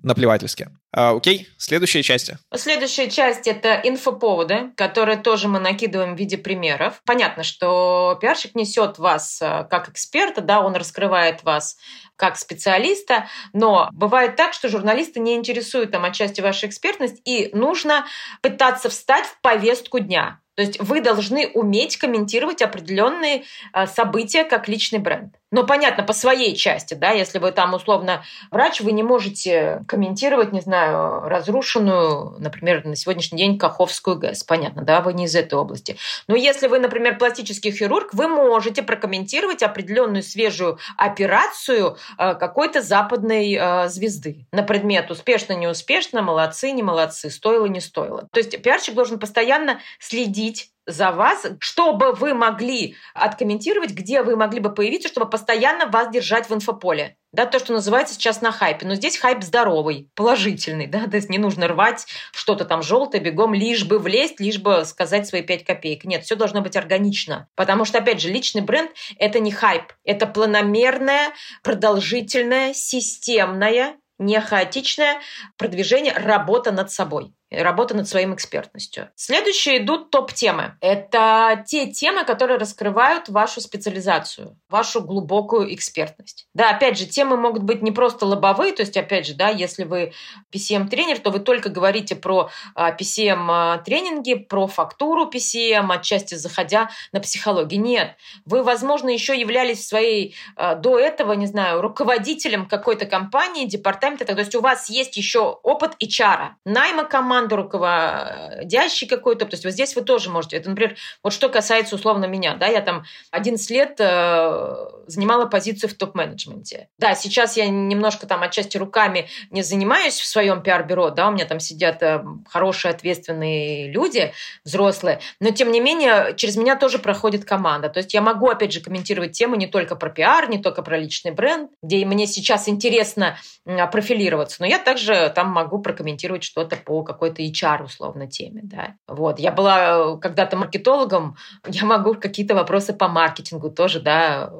наплевательски. 0.02 0.68
А, 0.92 1.10
окей, 1.10 1.48
следующая 1.58 2.02
часть. 2.02 2.32
Следующая 2.54 3.08
часть— 3.08 3.46
это 3.48 3.80
инфоповоды, 3.84 4.72
которые 4.76 5.18
тоже 5.18 5.48
мы 5.48 5.58
накидываем 5.58 6.16
в 6.16 6.18
виде 6.18 6.38
примеров. 6.38 7.00
Понятно, 7.04 7.42
что 7.42 8.18
пиарщик 8.20 8.54
несет 8.54 8.98
вас 8.98 9.40
э, 9.40 9.66
как 9.70 9.88
эксперта, 9.88 10.40
да, 10.40 10.60
он 10.60 10.74
раскрывает 10.74 11.42
вас 11.44 11.76
как 12.16 12.36
специалиста, 12.36 13.28
но 13.52 13.88
бывает 13.92 14.36
так, 14.36 14.52
что 14.52 14.68
журналисты 14.68 15.20
не 15.20 15.36
интересуют 15.36 15.90
там 15.90 16.04
отчасти 16.04 16.40
ваша 16.40 16.66
экспертность, 16.66 17.20
и 17.24 17.50
нужно 17.54 18.06
пытаться 18.42 18.90
встать 18.90 19.24
в 19.26 19.40
повестку 19.40 20.00
дня. 20.00 20.40
То 20.54 20.62
есть 20.62 20.80
вы 20.80 21.00
должны 21.00 21.48
уметь 21.48 21.96
комментировать 21.96 22.62
определенные 22.62 23.44
э, 23.72 23.86
события 23.86 24.44
как 24.44 24.68
личный 24.68 24.98
бренд. 24.98 25.39
Но 25.50 25.64
понятно, 25.64 26.04
по 26.04 26.12
своей 26.12 26.54
части, 26.54 26.94
да, 26.94 27.10
если 27.10 27.38
вы 27.38 27.50
там 27.50 27.74
условно 27.74 28.22
врач, 28.50 28.80
вы 28.80 28.92
не 28.92 29.02
можете 29.02 29.82
комментировать, 29.88 30.52
не 30.52 30.60
знаю, 30.60 31.28
разрушенную, 31.28 32.36
например, 32.38 32.84
на 32.84 32.94
сегодняшний 32.94 33.38
день 33.38 33.58
Каховскую 33.58 34.16
ГЭС. 34.16 34.44
Понятно, 34.44 34.82
да, 34.82 35.00
вы 35.00 35.12
не 35.12 35.24
из 35.24 35.34
этой 35.34 35.54
области. 35.54 35.96
Но 36.28 36.36
если 36.36 36.68
вы, 36.68 36.78
например, 36.78 37.18
пластический 37.18 37.72
хирург, 37.72 38.14
вы 38.14 38.28
можете 38.28 38.82
прокомментировать 38.82 39.62
определенную 39.62 40.22
свежую 40.22 40.78
операцию 40.96 41.96
э, 42.16 42.34
какой-то 42.34 42.80
западной 42.80 43.54
э, 43.54 43.88
звезды 43.88 44.46
на 44.52 44.62
предмет 44.62 45.10
успешно, 45.10 45.54
неуспешно, 45.54 46.22
молодцы, 46.22 46.70
не 46.70 46.82
молодцы, 46.82 47.28
стоило, 47.30 47.66
не 47.66 47.80
стоило. 47.80 48.28
То 48.32 48.38
есть 48.38 48.62
пиарщик 48.62 48.94
должен 48.94 49.18
постоянно 49.18 49.80
следить 49.98 50.70
за 50.86 51.10
вас, 51.12 51.46
чтобы 51.60 52.12
вы 52.12 52.34
могли 52.34 52.96
откомментировать, 53.14 53.90
где 53.90 54.22
вы 54.22 54.36
могли 54.36 54.60
бы 54.60 54.74
появиться, 54.74 55.08
чтобы 55.08 55.28
постоянно 55.28 55.86
вас 55.86 56.10
держать 56.10 56.48
в 56.48 56.54
инфополе. 56.54 57.16
Да, 57.32 57.46
то, 57.46 57.60
что 57.60 57.72
называется 57.72 58.14
сейчас 58.14 58.40
на 58.40 58.50
хайпе. 58.50 58.86
Но 58.86 58.94
здесь 58.94 59.16
хайп 59.16 59.44
здоровый, 59.44 60.10
положительный, 60.16 60.88
да, 60.88 61.06
то 61.06 61.16
есть 61.16 61.30
не 61.30 61.38
нужно 61.38 61.68
рвать 61.68 62.06
что-то 62.32 62.64
там 62.64 62.82
желтое 62.82 63.22
бегом, 63.22 63.54
лишь 63.54 63.84
бы 63.84 64.00
влезть, 64.00 64.40
лишь 64.40 64.58
бы 64.58 64.84
сказать 64.84 65.28
свои 65.28 65.42
пять 65.42 65.64
копеек. 65.64 66.04
Нет, 66.04 66.24
все 66.24 66.34
должно 66.34 66.60
быть 66.60 66.76
органично. 66.76 67.48
Потому 67.54 67.84
что, 67.84 67.98
опять 67.98 68.20
же, 68.20 68.30
личный 68.30 68.62
бренд– 68.62 68.90
это 69.18 69.38
не 69.38 69.52
хайп, 69.52 69.92
это 70.04 70.26
планомерное, 70.26 71.30
продолжительное, 71.62 72.74
системное, 72.74 73.96
не 74.18 74.40
хаотичное 74.40 75.20
продвижение, 75.56 76.12
работа 76.12 76.72
над 76.72 76.90
собой 76.90 77.32
работа 77.50 77.96
над 77.96 78.08
своим 78.08 78.34
экспертностью. 78.34 79.08
Следующие 79.16 79.78
идут 79.78 80.10
топ-темы. 80.10 80.76
Это 80.80 81.64
те 81.66 81.90
темы, 81.90 82.24
которые 82.24 82.58
раскрывают 82.58 83.28
вашу 83.28 83.60
специализацию, 83.60 84.56
вашу 84.68 85.02
глубокую 85.02 85.74
экспертность. 85.74 86.46
Да, 86.54 86.70
опять 86.70 86.98
же, 86.98 87.06
темы 87.06 87.36
могут 87.36 87.62
быть 87.64 87.82
не 87.82 87.90
просто 87.90 88.26
лобовые, 88.26 88.72
то 88.72 88.82
есть, 88.82 88.96
опять 88.96 89.26
же, 89.26 89.34
да, 89.34 89.48
если 89.48 89.84
вы 89.84 90.12
PCM-тренер, 90.52 91.18
то 91.18 91.30
вы 91.30 91.40
только 91.40 91.68
говорите 91.68 92.14
про 92.14 92.50
PCM-тренинги, 92.76 94.34
а, 94.34 94.48
про 94.48 94.66
фактуру 94.66 95.28
PCM, 95.28 95.92
отчасти 95.92 96.34
заходя 96.36 96.90
на 97.12 97.20
психологию. 97.20 97.80
Нет, 97.80 98.16
вы, 98.44 98.62
возможно, 98.62 99.08
еще 99.08 99.38
являлись 99.38 99.86
своей 99.86 100.36
а, 100.56 100.74
до 100.76 100.98
этого, 100.98 101.32
не 101.32 101.46
знаю, 101.46 101.80
руководителем 101.80 102.66
какой-то 102.66 103.06
компании, 103.06 103.66
департамента, 103.66 104.24
то 104.24 104.38
есть 104.38 104.54
у 104.54 104.60
вас 104.60 104.88
есть 104.88 105.16
еще 105.16 105.58
опыт 105.62 105.96
HR, 106.02 106.50
найма 106.64 107.04
команды, 107.04 107.39
команду 107.40 107.56
руководящий 107.56 109.06
какой-то. 109.06 109.46
То 109.46 109.54
есть 109.54 109.64
вот 109.64 109.72
здесь 109.72 109.96
вы 109.96 110.02
тоже 110.02 110.30
можете. 110.30 110.56
Это, 110.56 110.68
например, 110.68 110.96
вот 111.22 111.32
что 111.32 111.48
касается 111.48 111.94
условно 111.94 112.26
меня, 112.26 112.54
да, 112.54 112.66
я 112.66 112.80
там 112.80 113.04
11 113.30 113.70
лет 113.70 113.96
э, 113.98 114.76
занимала 115.06 115.46
позицию 115.46 115.90
в 115.90 115.94
топ-менеджменте. 115.94 116.88
Да, 116.98 117.14
сейчас 117.14 117.56
я 117.56 117.68
немножко 117.68 118.26
там 118.26 118.42
отчасти 118.42 118.76
руками 118.76 119.28
не 119.50 119.62
занимаюсь 119.62 120.18
в 120.18 120.26
своем 120.26 120.62
пиар-бюро, 120.62 121.10
да, 121.10 121.28
у 121.28 121.32
меня 121.32 121.46
там 121.46 121.60
сидят 121.60 122.02
э, 122.02 122.22
хорошие, 122.48 122.92
ответственные 122.92 123.90
люди, 123.90 124.32
взрослые, 124.64 125.20
но 125.40 125.50
тем 125.50 125.72
не 125.72 125.80
менее 125.80 126.34
через 126.36 126.56
меня 126.56 126.76
тоже 126.76 126.98
проходит 126.98 127.44
команда. 127.44 127.88
То 127.88 127.98
есть 127.98 128.12
я 128.12 128.20
могу, 128.20 128.48
опять 128.48 128.72
же, 128.72 128.80
комментировать 128.80 129.32
темы 129.32 129.56
не 129.56 129.66
только 129.66 129.96
про 129.96 130.10
пиар, 130.10 130.48
не 130.48 130.58
только 130.58 130.82
про 130.82 130.98
личный 130.98 131.30
бренд, 131.30 131.70
где 131.82 132.04
мне 132.04 132.26
сейчас 132.26 132.68
интересно 132.68 133.38
профилироваться, 133.64 134.56
но 134.60 134.66
я 134.66 134.78
также 134.78 135.32
там 135.34 135.48
могу 135.48 135.78
прокомментировать 135.78 136.42
что-то 136.42 136.76
по 136.76 137.02
какой 137.02 137.29
какой-то 137.30 137.42
HR 137.42 137.84
условно 137.84 138.26
теме, 138.26 138.60
да. 138.64 138.94
Вот, 139.06 139.38
я 139.38 139.52
была 139.52 140.14
э, 140.14 140.18
когда-то 140.20 140.56
маркетологом, 140.56 141.36
я 141.66 141.84
могу 141.84 142.14
какие-то 142.14 142.54
вопросы 142.54 142.92
по 142.92 143.08
маркетингу 143.08 143.70
тоже, 143.70 144.00
да, 144.00 144.50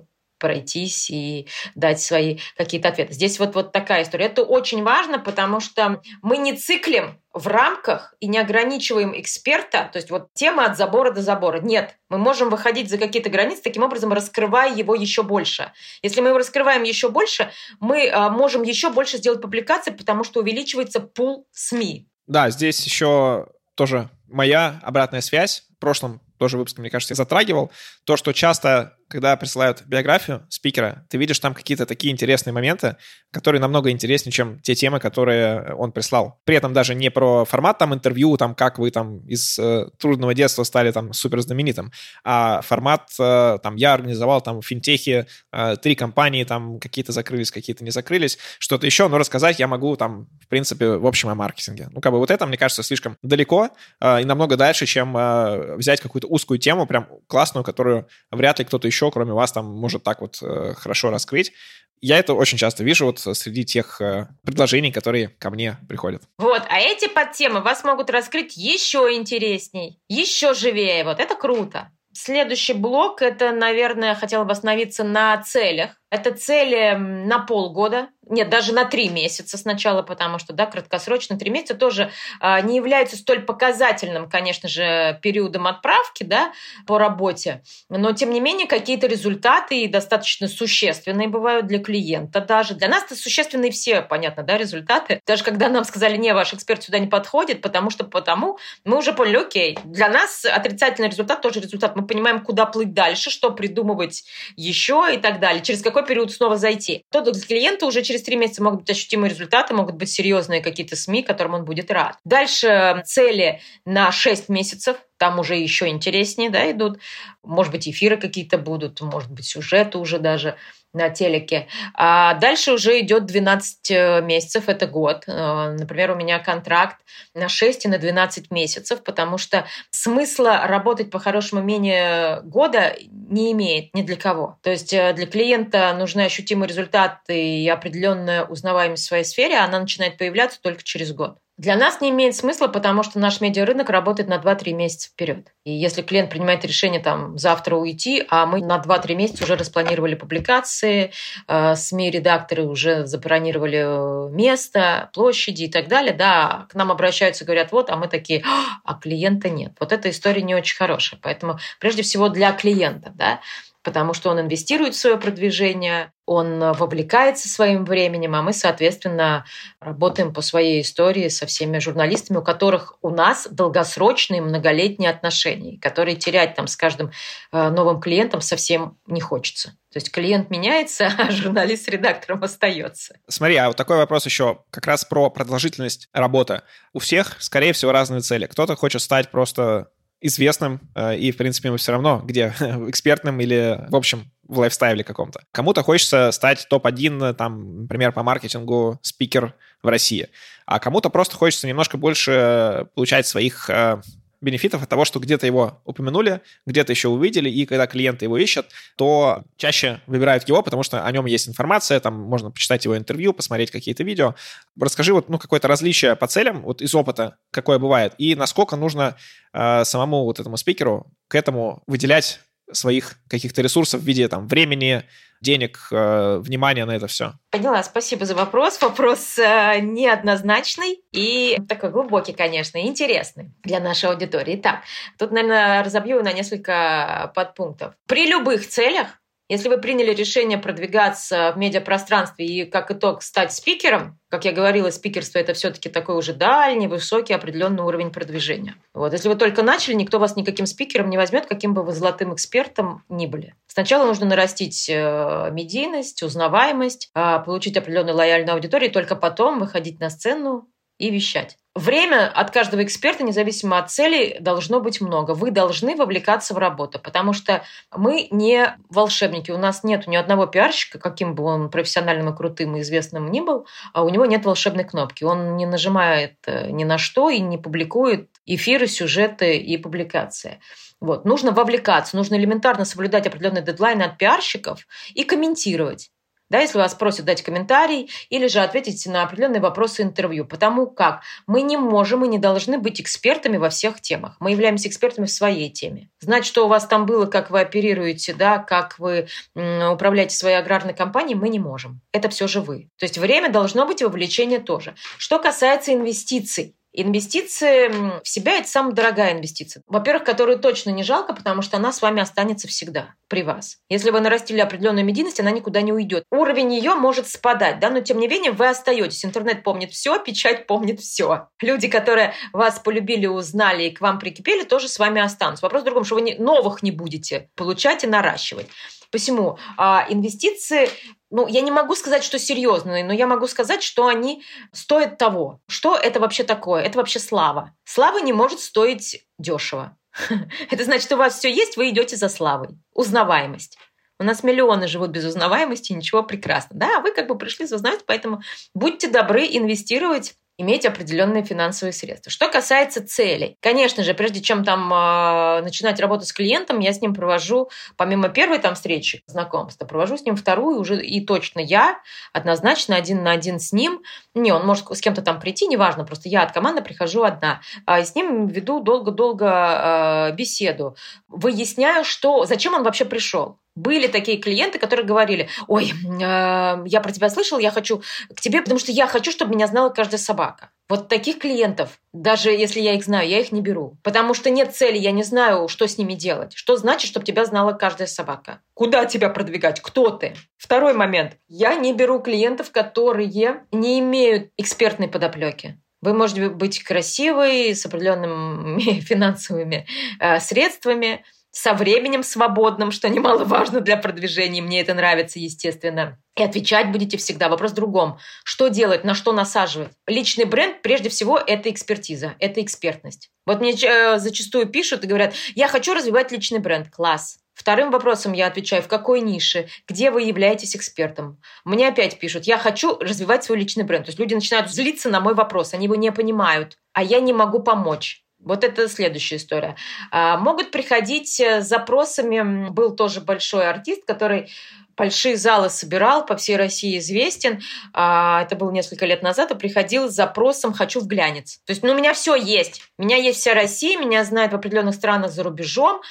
пройтись 0.40 1.10
и 1.10 1.46
дать 1.76 2.00
свои 2.00 2.38
какие-то 2.56 2.88
ответы. 2.88 3.12
Здесь 3.12 3.38
вот, 3.38 3.54
вот 3.54 3.72
такая 3.72 4.02
история. 4.02 4.24
Это 4.24 4.42
очень 4.42 4.82
важно, 4.82 5.18
потому 5.18 5.60
что 5.60 6.00
мы 6.22 6.38
не 6.38 6.54
циклим 6.54 7.20
в 7.32 7.46
рамках 7.46 8.14
и 8.18 8.26
не 8.26 8.38
ограничиваем 8.38 9.12
эксперта, 9.18 9.88
то 9.92 9.98
есть 9.98 10.10
вот 10.10 10.28
тема 10.34 10.64
от 10.64 10.76
забора 10.76 11.12
до 11.12 11.22
забора. 11.22 11.60
Нет, 11.60 11.96
мы 12.08 12.18
можем 12.18 12.50
выходить 12.50 12.90
за 12.90 12.98
какие-то 12.98 13.30
границы, 13.30 13.62
таким 13.62 13.84
образом 13.84 14.12
раскрывая 14.12 14.74
его 14.74 14.96
еще 14.96 15.22
больше. 15.22 15.72
Если 16.02 16.20
мы 16.20 16.30
его 16.30 16.38
раскрываем 16.38 16.82
еще 16.82 17.08
больше, 17.08 17.52
мы 17.78 18.10
а, 18.10 18.30
можем 18.30 18.62
еще 18.62 18.90
больше 18.90 19.18
сделать 19.18 19.42
публикаций, 19.42 19.92
потому 19.92 20.24
что 20.24 20.40
увеличивается 20.40 20.98
пул 21.00 21.46
СМИ. 21.52 22.09
Да, 22.30 22.48
здесь 22.50 22.84
еще 22.84 23.48
тоже 23.74 24.08
моя 24.28 24.78
обратная 24.84 25.20
связь. 25.20 25.64
В 25.76 25.80
прошлом 25.80 26.22
тоже 26.38 26.58
выпуске, 26.58 26.80
мне 26.80 26.88
кажется, 26.88 27.10
я 27.10 27.16
затрагивал. 27.16 27.72
То, 28.04 28.16
что 28.16 28.32
часто 28.32 28.96
когда 29.10 29.36
присылают 29.36 29.82
биографию 29.86 30.46
спикера, 30.48 31.04
ты 31.10 31.18
видишь 31.18 31.40
там 31.40 31.52
какие-то 31.52 31.84
такие 31.84 32.12
интересные 32.12 32.54
моменты, 32.54 32.96
которые 33.32 33.60
намного 33.60 33.90
интереснее, 33.90 34.32
чем 34.32 34.60
те 34.60 34.74
темы, 34.76 35.00
которые 35.00 35.74
он 35.74 35.90
прислал. 35.90 36.40
При 36.44 36.56
этом 36.56 36.72
даже 36.72 36.94
не 36.94 37.10
про 37.10 37.44
формат 37.44 37.78
там 37.78 37.92
интервью, 37.92 38.36
там 38.36 38.54
как 38.54 38.78
вы 38.78 38.90
там 38.92 39.26
из 39.26 39.58
э, 39.58 39.86
трудного 39.98 40.32
детства 40.32 40.62
стали 40.62 40.92
там 40.92 41.12
супер 41.12 41.40
знаменитым, 41.40 41.90
а 42.24 42.60
формат 42.62 43.10
э, 43.18 43.58
там 43.62 43.74
я 43.76 43.94
организовал 43.94 44.40
там 44.40 44.60
в 44.60 44.66
финтехе 44.66 45.26
э, 45.52 45.76
три 45.82 45.96
компании, 45.96 46.44
там 46.44 46.78
какие-то 46.78 47.10
закрылись, 47.10 47.50
какие-то 47.50 47.82
не 47.82 47.90
закрылись, 47.90 48.38
что-то 48.60 48.86
еще, 48.86 49.08
но 49.08 49.18
рассказать 49.18 49.58
я 49.58 49.66
могу 49.66 49.96
там, 49.96 50.28
в 50.40 50.46
принципе, 50.46 50.90
в 50.90 51.06
общем 51.06 51.30
о 51.30 51.34
маркетинге. 51.34 51.88
Ну, 51.90 52.00
как 52.00 52.12
бы 52.12 52.18
вот 52.18 52.30
это, 52.30 52.46
мне 52.46 52.56
кажется, 52.56 52.84
слишком 52.84 53.16
далеко 53.22 53.70
э, 54.00 54.22
и 54.22 54.24
намного 54.24 54.56
дальше, 54.56 54.86
чем 54.86 55.16
э, 55.16 55.76
взять 55.76 56.00
какую-то 56.00 56.28
узкую 56.28 56.58
тему, 56.58 56.86
прям 56.86 57.08
классную, 57.26 57.64
которую 57.64 58.06
вряд 58.30 58.60
ли 58.60 58.64
кто-то 58.64 58.86
еще, 58.86 58.99
кроме 59.10 59.32
вас, 59.32 59.52
там 59.52 59.66
может 59.66 60.02
так 60.02 60.20
вот 60.20 60.38
э, 60.42 60.74
хорошо 60.76 61.10
раскрыть. 61.10 61.52
Я 62.00 62.18
это 62.18 62.32
очень 62.34 62.58
часто 62.58 62.82
вижу 62.82 63.06
вот 63.06 63.20
среди 63.20 63.64
тех 63.64 64.00
э, 64.00 64.26
предложений, 64.42 64.92
которые 64.92 65.28
ко 65.28 65.50
мне 65.50 65.76
приходят. 65.88 66.22
Вот, 66.38 66.62
а 66.68 66.80
эти 66.80 67.08
подтемы 67.08 67.60
вас 67.60 67.84
могут 67.84 68.10
раскрыть 68.10 68.56
еще 68.56 69.14
интересней, 69.14 70.00
еще 70.08 70.54
живее. 70.54 71.04
Вот 71.04 71.20
это 71.20 71.34
круто. 71.36 71.90
Следующий 72.12 72.72
блок– 72.72 73.22
это, 73.22 73.52
наверное, 73.52 74.14
хотела 74.14 74.44
бы 74.44 74.52
остановиться 74.52 75.04
на 75.04 75.40
целях. 75.42 75.99
Это 76.10 76.32
цели 76.32 76.94
на 76.96 77.38
полгода, 77.38 78.08
нет, 78.30 78.48
даже 78.48 78.72
на 78.72 78.84
три 78.84 79.08
месяца 79.08 79.58
сначала, 79.58 80.02
потому 80.02 80.38
что, 80.38 80.52
да, 80.52 80.66
краткосрочно 80.66 81.36
три 81.36 81.50
месяца 81.50 81.74
тоже 81.74 82.12
а, 82.38 82.60
не 82.60 82.76
являются 82.76 83.16
столь 83.16 83.40
показательным, 83.40 84.30
конечно 84.30 84.68
же, 84.68 85.18
периодом 85.20 85.66
отправки, 85.66 86.22
да, 86.22 86.52
по 86.86 86.96
работе, 86.96 87.62
но, 87.88 88.12
тем 88.12 88.30
не 88.30 88.40
менее, 88.40 88.68
какие-то 88.68 89.08
результаты 89.08 89.88
достаточно 89.88 90.46
существенные 90.46 91.28
бывают 91.28 91.66
для 91.66 91.80
клиента 91.80 92.40
даже. 92.40 92.74
Для 92.74 92.88
нас 92.88 93.04
это 93.04 93.16
существенные 93.16 93.72
все, 93.72 94.00
понятно, 94.00 94.44
да, 94.44 94.56
результаты. 94.56 95.20
Даже 95.26 95.42
когда 95.42 95.68
нам 95.68 95.84
сказали, 95.84 96.16
не, 96.16 96.32
ваш 96.32 96.54
эксперт 96.54 96.84
сюда 96.84 97.00
не 97.00 97.08
подходит, 97.08 97.62
потому 97.62 97.90
что 97.90 98.04
потому, 98.04 98.58
мы 98.84 98.98
уже 98.98 99.12
поняли, 99.12 99.38
окей, 99.38 99.76
для 99.84 100.08
нас 100.08 100.44
отрицательный 100.44 101.08
результат 101.08 101.42
тоже 101.42 101.60
результат. 101.60 101.96
Мы 101.96 102.06
понимаем, 102.06 102.44
куда 102.44 102.64
плыть 102.66 102.94
дальше, 102.94 103.30
что 103.30 103.50
придумывать 103.50 104.24
еще 104.56 105.08
и 105.12 105.16
так 105.16 105.40
далее, 105.40 105.62
через 105.62 105.82
какой 105.82 105.99
период 106.02 106.32
снова 106.32 106.56
зайти. 106.56 107.04
То 107.10 107.20
для 107.20 107.40
клиента 107.40 107.86
уже 107.86 108.02
через 108.02 108.22
три 108.22 108.36
месяца 108.36 108.62
могут 108.62 108.80
быть 108.80 108.90
ощутимые 108.90 109.30
результаты, 109.30 109.74
могут 109.74 109.96
быть 109.96 110.10
серьезные 110.10 110.60
какие-то 110.60 110.96
СМИ, 110.96 111.22
которым 111.22 111.54
он 111.54 111.64
будет 111.64 111.90
рад. 111.90 112.16
Дальше 112.24 113.02
цели 113.06 113.60
на 113.84 114.12
6 114.12 114.48
месяцев, 114.48 114.96
там 115.20 115.38
уже 115.38 115.54
еще 115.54 115.88
интереснее 115.88 116.48
да, 116.48 116.70
идут. 116.70 116.98
Может 117.44 117.72
быть, 117.72 117.86
эфиры 117.86 118.16
какие-то 118.16 118.56
будут, 118.56 119.02
может 119.02 119.30
быть, 119.30 119.44
сюжеты 119.44 119.98
уже 119.98 120.18
даже 120.18 120.56
на 120.94 121.10
телеке. 121.10 121.68
А 121.94 122.34
дальше 122.34 122.72
уже 122.72 122.98
идет 123.00 123.26
12 123.26 123.90
э, 123.90 124.22
месяцев, 124.22 124.68
это 124.68 124.86
год. 124.86 125.24
Э, 125.26 125.76
например, 125.78 126.12
у 126.12 126.14
меня 126.14 126.38
контракт 126.38 126.96
на 127.34 127.50
6 127.50 127.84
и 127.84 127.88
на 127.88 127.98
12 127.98 128.50
месяцев, 128.50 129.04
потому 129.04 129.36
что 129.36 129.66
смысла 129.90 130.66
работать 130.66 131.10
по-хорошему 131.10 131.62
менее 131.62 132.40
года 132.42 132.96
не 133.10 133.52
имеет 133.52 133.94
ни 133.94 134.02
для 134.02 134.16
кого. 134.16 134.58
То 134.62 134.70
есть 134.70 134.92
э, 134.94 135.12
для 135.12 135.26
клиента 135.26 135.92
нужны 135.92 136.22
ощутимые 136.22 136.68
результаты 136.68 137.40
и 137.40 137.68
определенная 137.68 138.44
узнаваемость 138.46 139.04
в 139.04 139.06
своей 139.06 139.24
сфере, 139.24 139.58
а 139.58 139.66
она 139.66 139.80
начинает 139.80 140.16
появляться 140.16 140.60
только 140.60 140.82
через 140.82 141.12
год. 141.12 141.36
Для 141.60 141.76
нас 141.76 142.00
не 142.00 142.08
имеет 142.08 142.34
смысла, 142.34 142.68
потому 142.68 143.02
что 143.02 143.18
наш 143.18 143.42
медиарынок 143.42 143.90
работает 143.90 144.30
на 144.30 144.38
2-3 144.38 144.72
месяца 144.72 145.10
вперед. 145.10 145.52
И 145.64 145.70
если 145.70 146.00
клиент 146.00 146.30
принимает 146.30 146.64
решение 146.64 147.02
там 147.02 147.36
завтра 147.36 147.76
уйти, 147.76 148.24
а 148.30 148.46
мы 148.46 148.60
на 148.64 148.78
2-3 148.78 149.14
месяца 149.14 149.44
уже 149.44 149.56
распланировали 149.56 150.14
публикации, 150.14 151.12
э, 151.48 151.74
СМИ-редакторы 151.76 152.62
уже 152.62 153.04
забронировали 153.04 153.84
э, 153.84 154.30
место, 154.30 155.10
площади 155.12 155.64
и 155.64 155.70
так 155.70 155.88
далее, 155.88 156.14
да, 156.14 156.66
к 156.70 156.74
нам 156.74 156.90
обращаются, 156.90 157.44
говорят, 157.44 157.72
вот, 157.72 157.90
а 157.90 157.96
мы 157.96 158.08
такие, 158.08 158.42
а 158.82 158.94
клиента 158.94 159.50
нет. 159.50 159.72
Вот 159.80 159.92
эта 159.92 160.08
история 160.08 160.40
не 160.40 160.54
очень 160.54 160.78
хорошая. 160.78 161.20
Поэтому 161.22 161.58
прежде 161.78 162.00
всего 162.00 162.30
для 162.30 162.52
клиента, 162.52 163.12
да, 163.14 163.40
потому 163.82 164.14
что 164.14 164.30
он 164.30 164.40
инвестирует 164.40 164.94
в 164.94 164.98
свое 164.98 165.18
продвижение, 165.18 166.10
он 166.30 166.60
вовлекается 166.74 167.48
своим 167.48 167.84
временем, 167.84 168.36
а 168.36 168.42
мы, 168.42 168.52
соответственно, 168.52 169.44
работаем 169.80 170.32
по 170.32 170.42
своей 170.42 170.82
истории 170.82 171.26
со 171.26 171.44
всеми 171.44 171.80
журналистами, 171.80 172.38
у 172.38 172.42
которых 172.42 172.94
у 173.02 173.10
нас 173.10 173.48
долгосрочные 173.50 174.40
многолетние 174.40 175.10
отношения, 175.10 175.76
которые 175.80 176.14
терять 176.14 176.54
там 176.54 176.68
с 176.68 176.76
каждым 176.76 177.10
э, 177.50 177.70
новым 177.70 178.00
клиентом 178.00 178.42
совсем 178.42 178.96
не 179.08 179.20
хочется. 179.20 179.70
То 179.92 179.96
есть 179.96 180.12
клиент 180.12 180.50
меняется, 180.50 181.10
а 181.18 181.32
журналист 181.32 181.86
с 181.86 181.88
редактором 181.88 182.44
остается. 182.44 183.16
Смотри, 183.26 183.56
а 183.56 183.66
вот 183.66 183.76
такой 183.76 183.96
вопрос 183.96 184.24
еще 184.24 184.62
как 184.70 184.86
раз 184.86 185.04
про 185.04 185.30
продолжительность 185.30 186.08
работы. 186.12 186.62
У 186.92 187.00
всех, 187.00 187.38
скорее 187.40 187.72
всего, 187.72 187.90
разные 187.90 188.20
цели. 188.20 188.46
Кто-то 188.46 188.76
хочет 188.76 189.02
стать 189.02 189.32
просто 189.32 189.88
известным, 190.20 190.80
э, 190.94 191.16
и, 191.16 191.32
в 191.32 191.36
принципе, 191.36 191.72
мы 191.72 191.78
все 191.78 191.90
равно, 191.90 192.22
где 192.24 192.54
экспертным 192.86 193.40
или, 193.40 193.84
в 193.88 193.96
общем, 193.96 194.30
в 194.50 194.58
лайфстайле 194.58 195.04
каком-то. 195.04 195.42
Кому-то 195.52 195.82
хочется 195.82 196.32
стать 196.32 196.66
топ-1, 196.68 197.34
там, 197.34 197.82
например, 197.82 198.12
по 198.12 198.22
маркетингу 198.22 198.98
спикер 199.00 199.54
в 199.82 199.88
России, 199.88 200.28
а 200.66 200.80
кому-то 200.80 201.08
просто 201.08 201.36
хочется 201.36 201.68
немножко 201.68 201.96
больше 201.96 202.88
получать 202.94 203.26
своих 203.26 203.70
э, 203.70 204.02
бенефитов 204.40 204.82
от 204.82 204.88
того, 204.88 205.04
что 205.04 205.20
где-то 205.20 205.46
его 205.46 205.80
упомянули, 205.84 206.40
где-то 206.66 206.92
еще 206.92 207.08
увидели, 207.08 207.48
и 207.48 207.64
когда 207.64 207.86
клиенты 207.86 208.24
его 208.24 208.38
ищут, 208.38 208.66
то 208.96 209.44
чаще 209.56 210.00
выбирают 210.06 210.48
его, 210.48 210.62
потому 210.62 210.82
что 210.82 211.04
о 211.04 211.12
нем 211.12 211.26
есть 211.26 211.48
информация, 211.48 212.00
там 212.00 212.14
можно 212.14 212.50
почитать 212.50 212.84
его 212.84 212.96
интервью, 212.96 213.32
посмотреть 213.32 213.70
какие-то 213.70 214.02
видео. 214.02 214.34
Расскажи 214.78 215.12
вот 215.12 215.28
ну, 215.28 215.38
какое-то 215.38 215.68
различие 215.68 216.16
по 216.16 216.26
целям, 216.26 216.62
вот 216.62 216.82
из 216.82 216.94
опыта, 216.94 217.36
какое 217.52 217.78
бывает, 217.78 218.14
и 218.18 218.34
насколько 218.34 218.76
нужно 218.76 219.16
э, 219.52 219.84
самому 219.84 220.24
вот 220.24 220.40
этому 220.40 220.56
спикеру 220.56 221.06
к 221.28 221.36
этому 221.36 221.82
выделять 221.86 222.40
своих 222.72 223.16
каких-то 223.28 223.62
ресурсов 223.62 224.00
в 224.00 224.04
виде 224.04 224.28
там 224.28 224.46
времени, 224.46 225.04
денег, 225.40 225.88
э, 225.90 226.38
внимания 226.38 226.84
на 226.84 226.92
это 226.92 227.06
все? 227.06 227.34
Поняла, 227.50 227.82
спасибо 227.82 228.26
за 228.26 228.34
вопрос. 228.34 228.80
Вопрос 228.80 229.38
э, 229.38 229.80
неоднозначный 229.80 231.00
и 231.12 231.58
такой 231.68 231.90
глубокий, 231.90 232.32
конечно, 232.32 232.78
и 232.78 232.86
интересный 232.86 233.52
для 233.62 233.80
нашей 233.80 234.10
аудитории. 234.10 234.56
Так, 234.56 234.82
тут, 235.18 235.32
наверное, 235.32 235.82
разобью 235.82 236.22
на 236.22 236.32
несколько 236.32 237.32
подпунктов. 237.34 237.94
При 238.06 238.26
любых 238.26 238.68
целях 238.68 239.19
если 239.50 239.68
вы 239.68 239.78
приняли 239.78 240.14
решение 240.14 240.58
продвигаться 240.58 241.52
в 241.52 241.58
медиапространстве 241.58 242.46
и 242.46 242.64
как 242.64 242.92
итог 242.92 243.20
стать 243.22 243.52
спикером, 243.52 244.16
как 244.28 244.44
я 244.44 244.52
говорила, 244.52 244.90
спикерство 244.90 245.40
это 245.40 245.54
все-таки 245.54 245.88
такой 245.88 246.16
уже 246.16 246.32
дальний, 246.32 246.86
высокий 246.86 247.32
определенный 247.32 247.82
уровень 247.82 248.12
продвижения. 248.12 248.76
Вот. 248.94 249.12
Если 249.12 249.28
вы 249.28 249.34
только 249.34 249.64
начали, 249.64 249.94
никто 249.94 250.20
вас 250.20 250.36
никаким 250.36 250.66
спикером 250.66 251.10
не 251.10 251.16
возьмет, 251.16 251.46
каким 251.46 251.74
бы 251.74 251.82
вы 251.82 251.90
золотым 251.90 252.32
экспертом 252.32 253.02
ни 253.08 253.26
были. 253.26 253.56
Сначала 253.66 254.06
нужно 254.06 254.26
нарастить 254.26 254.88
э, 254.88 255.50
медийность, 255.50 256.22
узнаваемость, 256.22 257.10
а, 257.14 257.40
получить 257.40 257.76
определенную 257.76 258.16
лояльную 258.16 258.54
аудиторию, 258.54 258.88
и 258.88 258.92
только 258.92 259.16
потом 259.16 259.58
выходить 259.58 259.98
на 259.98 260.10
сцену 260.10 260.68
и 261.00 261.10
вещать. 261.10 261.56
Время 261.74 262.28
от 262.28 262.50
каждого 262.50 262.84
эксперта, 262.84 263.24
независимо 263.24 263.78
от 263.78 263.90
цели, 263.90 264.36
должно 264.40 264.80
быть 264.80 265.00
много. 265.00 265.32
Вы 265.32 265.50
должны 265.50 265.96
вовлекаться 265.96 266.52
в 266.52 266.58
работу, 266.58 266.98
потому 266.98 267.32
что 267.32 267.62
мы 267.96 268.28
не 268.30 268.76
волшебники. 268.90 269.50
У 269.50 269.56
нас 269.56 269.82
нет 269.82 270.06
ни 270.06 270.16
одного 270.16 270.46
пиарщика, 270.46 270.98
каким 270.98 271.34
бы 271.34 271.44
он 271.44 271.70
профессиональным 271.70 272.34
и 272.34 272.36
крутым 272.36 272.76
и 272.76 272.80
известным 272.80 273.30
ни 273.30 273.40
был, 273.40 273.66
а 273.94 274.02
у 274.02 274.10
него 274.10 274.26
нет 274.26 274.44
волшебной 274.44 274.84
кнопки. 274.84 275.24
Он 275.24 275.56
не 275.56 275.64
нажимает 275.64 276.34
э, 276.46 276.70
ни 276.70 276.84
на 276.84 276.98
что 276.98 277.30
и 277.30 277.38
не 277.38 277.56
публикует 277.56 278.28
эфиры, 278.44 278.86
сюжеты 278.86 279.56
и 279.56 279.78
публикации. 279.78 280.60
Вот. 281.00 281.24
Нужно 281.24 281.52
вовлекаться, 281.52 282.16
нужно 282.16 282.34
элементарно 282.34 282.84
соблюдать 282.84 283.26
определенные 283.26 283.62
дедлайны 283.62 284.02
от 284.02 284.18
пиарщиков 284.18 284.86
и 285.14 285.24
комментировать 285.24 286.10
да, 286.50 286.60
если 286.60 286.78
вас 286.78 286.94
просят 286.94 287.24
дать 287.24 287.42
комментарий 287.42 288.10
или 288.28 288.48
же 288.48 288.60
ответить 288.60 289.06
на 289.06 289.22
определенные 289.22 289.60
вопросы 289.60 290.02
интервью. 290.02 290.44
Потому 290.44 290.86
как 290.86 291.22
мы 291.46 291.62
не 291.62 291.76
можем 291.76 292.24
и 292.24 292.28
не 292.28 292.38
должны 292.38 292.78
быть 292.78 293.00
экспертами 293.00 293.56
во 293.56 293.70
всех 293.70 294.00
темах. 294.00 294.36
Мы 294.40 294.50
являемся 294.50 294.88
экспертами 294.88 295.26
в 295.26 295.30
своей 295.30 295.70
теме. 295.70 296.10
Знать, 296.20 296.44
что 296.44 296.66
у 296.66 296.68
вас 296.68 296.86
там 296.86 297.06
было, 297.06 297.26
как 297.26 297.50
вы 297.50 297.60
оперируете, 297.60 298.34
да, 298.34 298.58
как 298.58 298.98
вы 298.98 299.28
управляете 299.54 300.36
своей 300.36 300.56
аграрной 300.56 300.94
компанией, 300.94 301.36
мы 301.36 301.48
не 301.48 301.58
можем. 301.58 302.00
Это 302.12 302.28
все 302.28 302.48
же 302.48 302.60
вы. 302.60 302.90
То 302.98 303.04
есть 303.04 303.16
время 303.16 303.50
должно 303.50 303.86
быть 303.86 304.02
и 304.02 304.04
вовлечение 304.04 304.58
тоже. 304.58 304.94
Что 305.18 305.38
касается 305.38 305.94
инвестиций, 305.94 306.74
Инвестиции 306.92 307.88
в 308.22 308.28
себя– 308.28 308.52
это 308.58 308.68
самая 308.68 308.92
дорогая 308.92 309.32
инвестиция. 309.32 309.84
Во-первых, 309.86 310.24
которую 310.24 310.58
точно 310.58 310.90
не 310.90 311.04
жалко, 311.04 311.34
потому 311.34 311.62
что 311.62 311.76
она 311.76 311.92
с 311.92 312.02
вами 312.02 312.20
останется 312.20 312.66
всегда 312.66 313.14
при 313.28 313.44
вас. 313.44 313.78
Если 313.88 314.10
вы 314.10 314.20
нарастили 314.20 314.58
определенную 314.58 315.04
медийность, 315.04 315.38
она 315.38 315.52
никуда 315.52 315.82
не 315.82 315.92
уйдет. 315.92 316.24
Уровень 316.32 316.74
ее 316.74 316.94
может 316.94 317.28
спадать, 317.28 317.78
да, 317.78 317.90
но 317.90 318.00
тем 318.00 318.18
не 318.18 318.26
менее 318.26 318.50
вы 318.50 318.68
остаетесь. 318.68 319.24
Интернет 319.24 319.62
помнит 319.62 319.92
все, 319.92 320.18
печать 320.18 320.66
помнит 320.66 321.00
все. 321.00 321.48
Люди, 321.60 321.86
которые 321.86 322.34
вас 322.52 322.80
полюбили, 322.80 323.26
узнали 323.26 323.84
и 323.84 323.90
к 323.90 324.00
вам 324.00 324.18
прикипели, 324.18 324.64
тоже 324.64 324.88
с 324.88 324.98
вами 324.98 325.20
останутся. 325.20 325.64
Вопрос 325.64 325.82
в 325.82 325.84
другом, 325.84 326.04
что 326.04 326.16
вы 326.16 326.34
новых 326.38 326.82
не 326.82 326.90
будете 326.90 327.50
получать 327.54 328.02
и 328.02 328.08
наращивать. 328.08 328.66
Посему 329.10 329.58
а, 329.76 330.06
инвестиции, 330.08 330.88
ну, 331.30 331.46
я 331.46 331.60
не 331.60 331.70
могу 331.70 331.94
сказать, 331.94 332.24
что 332.24 332.38
серьезные, 332.38 333.04
но 333.04 333.12
я 333.12 333.26
могу 333.26 333.46
сказать, 333.46 333.82
что 333.82 334.08
они 334.08 334.42
стоят 334.72 335.16
того. 335.16 335.60
Что 335.68 335.96
это 335.96 336.20
вообще 336.20 336.42
такое? 336.42 336.82
Это 336.82 336.98
вообще 336.98 337.20
слава. 337.20 337.74
Слава 337.84 338.18
не 338.18 338.32
может 338.32 338.60
стоить 338.60 339.24
дешево. 339.38 339.96
Это 340.70 340.84
значит, 340.84 341.10
у 341.12 341.16
вас 341.16 341.38
все 341.38 341.52
есть, 341.52 341.76
вы 341.76 341.90
идете 341.90 342.16
за 342.16 342.28
славой. 342.28 342.70
Узнаваемость. 342.92 343.78
У 344.18 344.24
нас 344.24 344.42
миллионы 344.42 344.88
живут 344.88 345.10
без 345.10 345.24
узнаваемости, 345.24 345.92
ничего 345.92 346.22
прекрасно. 346.22 346.70
Да, 346.76 347.00
вы 347.00 347.12
как 347.12 347.28
бы 347.28 347.38
пришли 347.38 347.64
за 347.64 347.76
узнаваемость, 347.76 348.06
поэтому 348.06 348.42
будьте 348.74 349.08
добры 349.08 349.46
инвестировать 349.46 350.34
иметь 350.60 350.84
определенные 350.84 351.42
финансовые 351.42 351.92
средства. 351.92 352.30
Что 352.30 352.48
касается 352.48 353.06
целей, 353.06 353.56
конечно 353.60 354.04
же, 354.04 354.12
прежде 354.12 354.40
чем 354.42 354.62
там 354.62 354.92
э, 354.92 355.62
начинать 355.62 355.98
работу 356.00 356.26
с 356.26 356.32
клиентом, 356.32 356.80
я 356.80 356.92
с 356.92 357.00
ним 357.00 357.14
провожу, 357.14 357.70
помимо 357.96 358.28
первой 358.28 358.58
там 358.58 358.74
встречи, 358.74 359.22
знакомства, 359.26 359.86
провожу 359.86 360.18
с 360.18 360.24
ним 360.24 360.36
вторую 360.36 360.78
уже 360.78 361.02
и 361.02 361.24
точно 361.24 361.60
я 361.60 361.98
однозначно 362.34 362.94
один 362.94 363.22
на 363.22 363.32
один 363.32 363.58
с 363.58 363.72
ним. 363.72 364.02
Не, 364.34 364.52
он 364.52 364.66
может 364.66 364.86
с 364.90 365.00
кем-то 365.00 365.22
там 365.22 365.40
прийти, 365.40 365.66
неважно, 365.66 366.04
просто 366.04 366.28
я 366.28 366.42
от 366.42 366.52
команды 366.52 366.82
прихожу 366.82 367.22
одна. 367.22 367.62
А 367.86 368.02
с 368.02 368.14
ним 368.14 368.46
веду 368.46 368.80
долго-долго 368.80 370.30
э, 370.30 370.34
беседу, 370.36 370.94
выясняю, 371.28 372.04
что, 372.04 372.44
зачем 372.44 372.74
он 372.74 372.82
вообще 372.82 373.06
пришел. 373.06 373.56
Были 373.76 374.08
такие 374.08 374.38
клиенты, 374.38 374.78
которые 374.78 375.06
говорили, 375.06 375.48
ой, 375.68 375.92
э, 375.92 376.82
я 376.86 377.00
про 377.00 377.12
тебя 377.12 377.28
слышал, 377.28 377.58
я 377.58 377.70
хочу 377.70 378.02
к 378.34 378.40
тебе, 378.40 378.62
потому 378.62 378.80
что 378.80 378.90
я 378.90 379.06
хочу, 379.06 379.30
чтобы 379.30 379.54
меня 379.54 379.66
знала 379.66 379.90
каждая 379.90 380.18
собака. 380.18 380.70
Вот 380.88 381.06
таких 381.06 381.38
клиентов, 381.38 382.00
даже 382.12 382.50
если 382.50 382.80
я 382.80 382.94
их 382.94 383.04
знаю, 383.04 383.28
я 383.28 383.38
их 383.38 383.52
не 383.52 383.62
беру. 383.62 383.96
Потому 384.02 384.34
что 384.34 384.50
нет 384.50 384.74
цели, 384.74 384.98
я 384.98 385.12
не 385.12 385.22
знаю, 385.22 385.68
что 385.68 385.86
с 385.86 385.98
ними 385.98 386.14
делать. 386.14 386.52
Что 386.54 386.76
значит, 386.76 387.08
чтобы 387.08 387.24
тебя 387.24 387.44
знала 387.44 387.72
каждая 387.72 388.08
собака? 388.08 388.60
Куда 388.74 389.04
тебя 389.04 389.28
продвигать? 389.28 389.80
Кто 389.80 390.10
ты? 390.10 390.34
Второй 390.56 390.92
момент. 390.92 391.36
Я 391.46 391.76
не 391.76 391.92
беру 391.92 392.18
клиентов, 392.18 392.72
которые 392.72 393.64
не 393.70 394.00
имеют 394.00 394.50
экспертной 394.56 395.06
подоплеки. 395.06 395.78
Вы 396.02 396.14
можете 396.14 396.48
быть 396.48 396.82
красивой, 396.82 397.74
с 397.74 397.84
определенными 397.86 398.80
финансовыми 399.00 399.86
э, 400.18 400.40
средствами, 400.40 401.24
со 401.50 401.74
временем 401.74 402.22
свободным, 402.22 402.90
что 402.90 403.08
немаловажно 403.08 403.80
для 403.80 403.96
продвижения. 403.96 404.62
Мне 404.62 404.80
это 404.80 404.94
нравится, 404.94 405.38
естественно. 405.38 406.18
И 406.36 406.42
отвечать 406.42 406.92
будете 406.92 407.16
всегда. 407.16 407.48
Вопрос 407.48 407.72
в 407.72 407.74
другом. 407.74 408.18
Что 408.44 408.68
делать, 408.68 409.04
на 409.04 409.14
что 409.14 409.32
насаживать? 409.32 409.92
Личный 410.06 410.44
бренд, 410.44 410.82
прежде 410.82 411.08
всего, 411.08 411.38
это 411.38 411.70
экспертиза, 411.70 412.34
это 412.38 412.62
экспертность. 412.62 413.30
Вот 413.46 413.60
мне 413.60 413.72
э, 413.72 414.18
зачастую 414.18 414.66
пишут 414.66 415.04
и 415.04 415.08
говорят, 415.08 415.34
я 415.54 415.68
хочу 415.68 415.92
развивать 415.92 416.30
личный 416.30 416.60
бренд. 416.60 416.88
Класс. 416.90 417.38
Вторым 417.52 417.90
вопросом 417.90 418.32
я 418.32 418.46
отвечаю, 418.46 418.82
в 418.82 418.88
какой 418.88 419.20
нише, 419.20 419.68
где 419.86 420.10
вы 420.10 420.22
являетесь 420.22 420.74
экспертом. 420.74 421.42
Мне 421.64 421.88
опять 421.88 422.18
пишут, 422.18 422.44
я 422.44 422.56
хочу 422.56 422.96
развивать 422.98 423.44
свой 423.44 423.58
личный 423.58 423.84
бренд. 423.84 424.06
То 424.06 424.10
есть 424.10 424.18
люди 424.18 424.32
начинают 424.32 424.70
злиться 424.70 425.10
на 425.10 425.20
мой 425.20 425.34
вопрос, 425.34 425.74
они 425.74 425.84
его 425.84 425.94
не 425.94 426.10
понимают, 426.10 426.78
а 426.94 427.02
я 427.02 427.20
не 427.20 427.34
могу 427.34 427.60
помочь. 427.60 428.24
Вот 428.42 428.64
это 428.64 428.88
следующая 428.88 429.36
история. 429.36 429.76
А, 430.10 430.38
могут 430.38 430.70
приходить 430.70 431.40
с 431.40 431.62
запросами. 431.62 432.70
Был 432.70 432.96
тоже 432.96 433.20
большой 433.20 433.68
артист, 433.68 434.04
который 434.06 434.50
большие 434.96 435.36
залы 435.36 435.70
собирал, 435.70 436.26
по 436.26 436.36
всей 436.36 436.56
России 436.56 436.98
известен. 436.98 437.60
А, 437.94 438.42
это 438.42 438.54
было 438.56 438.70
несколько 438.70 439.06
лет 439.06 439.22
назад, 439.22 439.50
и 439.50 439.54
приходил 439.54 440.08
с 440.10 440.14
запросом 440.14 440.74
«хочу 440.74 441.00
в 441.00 441.06
глянец». 441.06 441.58
То 441.64 441.70
есть 441.70 441.82
ну, 441.82 441.92
у 441.92 441.94
меня 441.94 442.12
все 442.12 442.34
есть. 442.34 442.82
У 442.98 443.04
меня 443.04 443.16
есть 443.16 443.40
вся 443.40 443.54
Россия, 443.54 443.98
меня 443.98 444.24
знают 444.24 444.52
в 444.52 444.56
определенных 444.56 444.94
странах 444.94 445.30
за 445.30 445.42
рубежом 445.42 446.02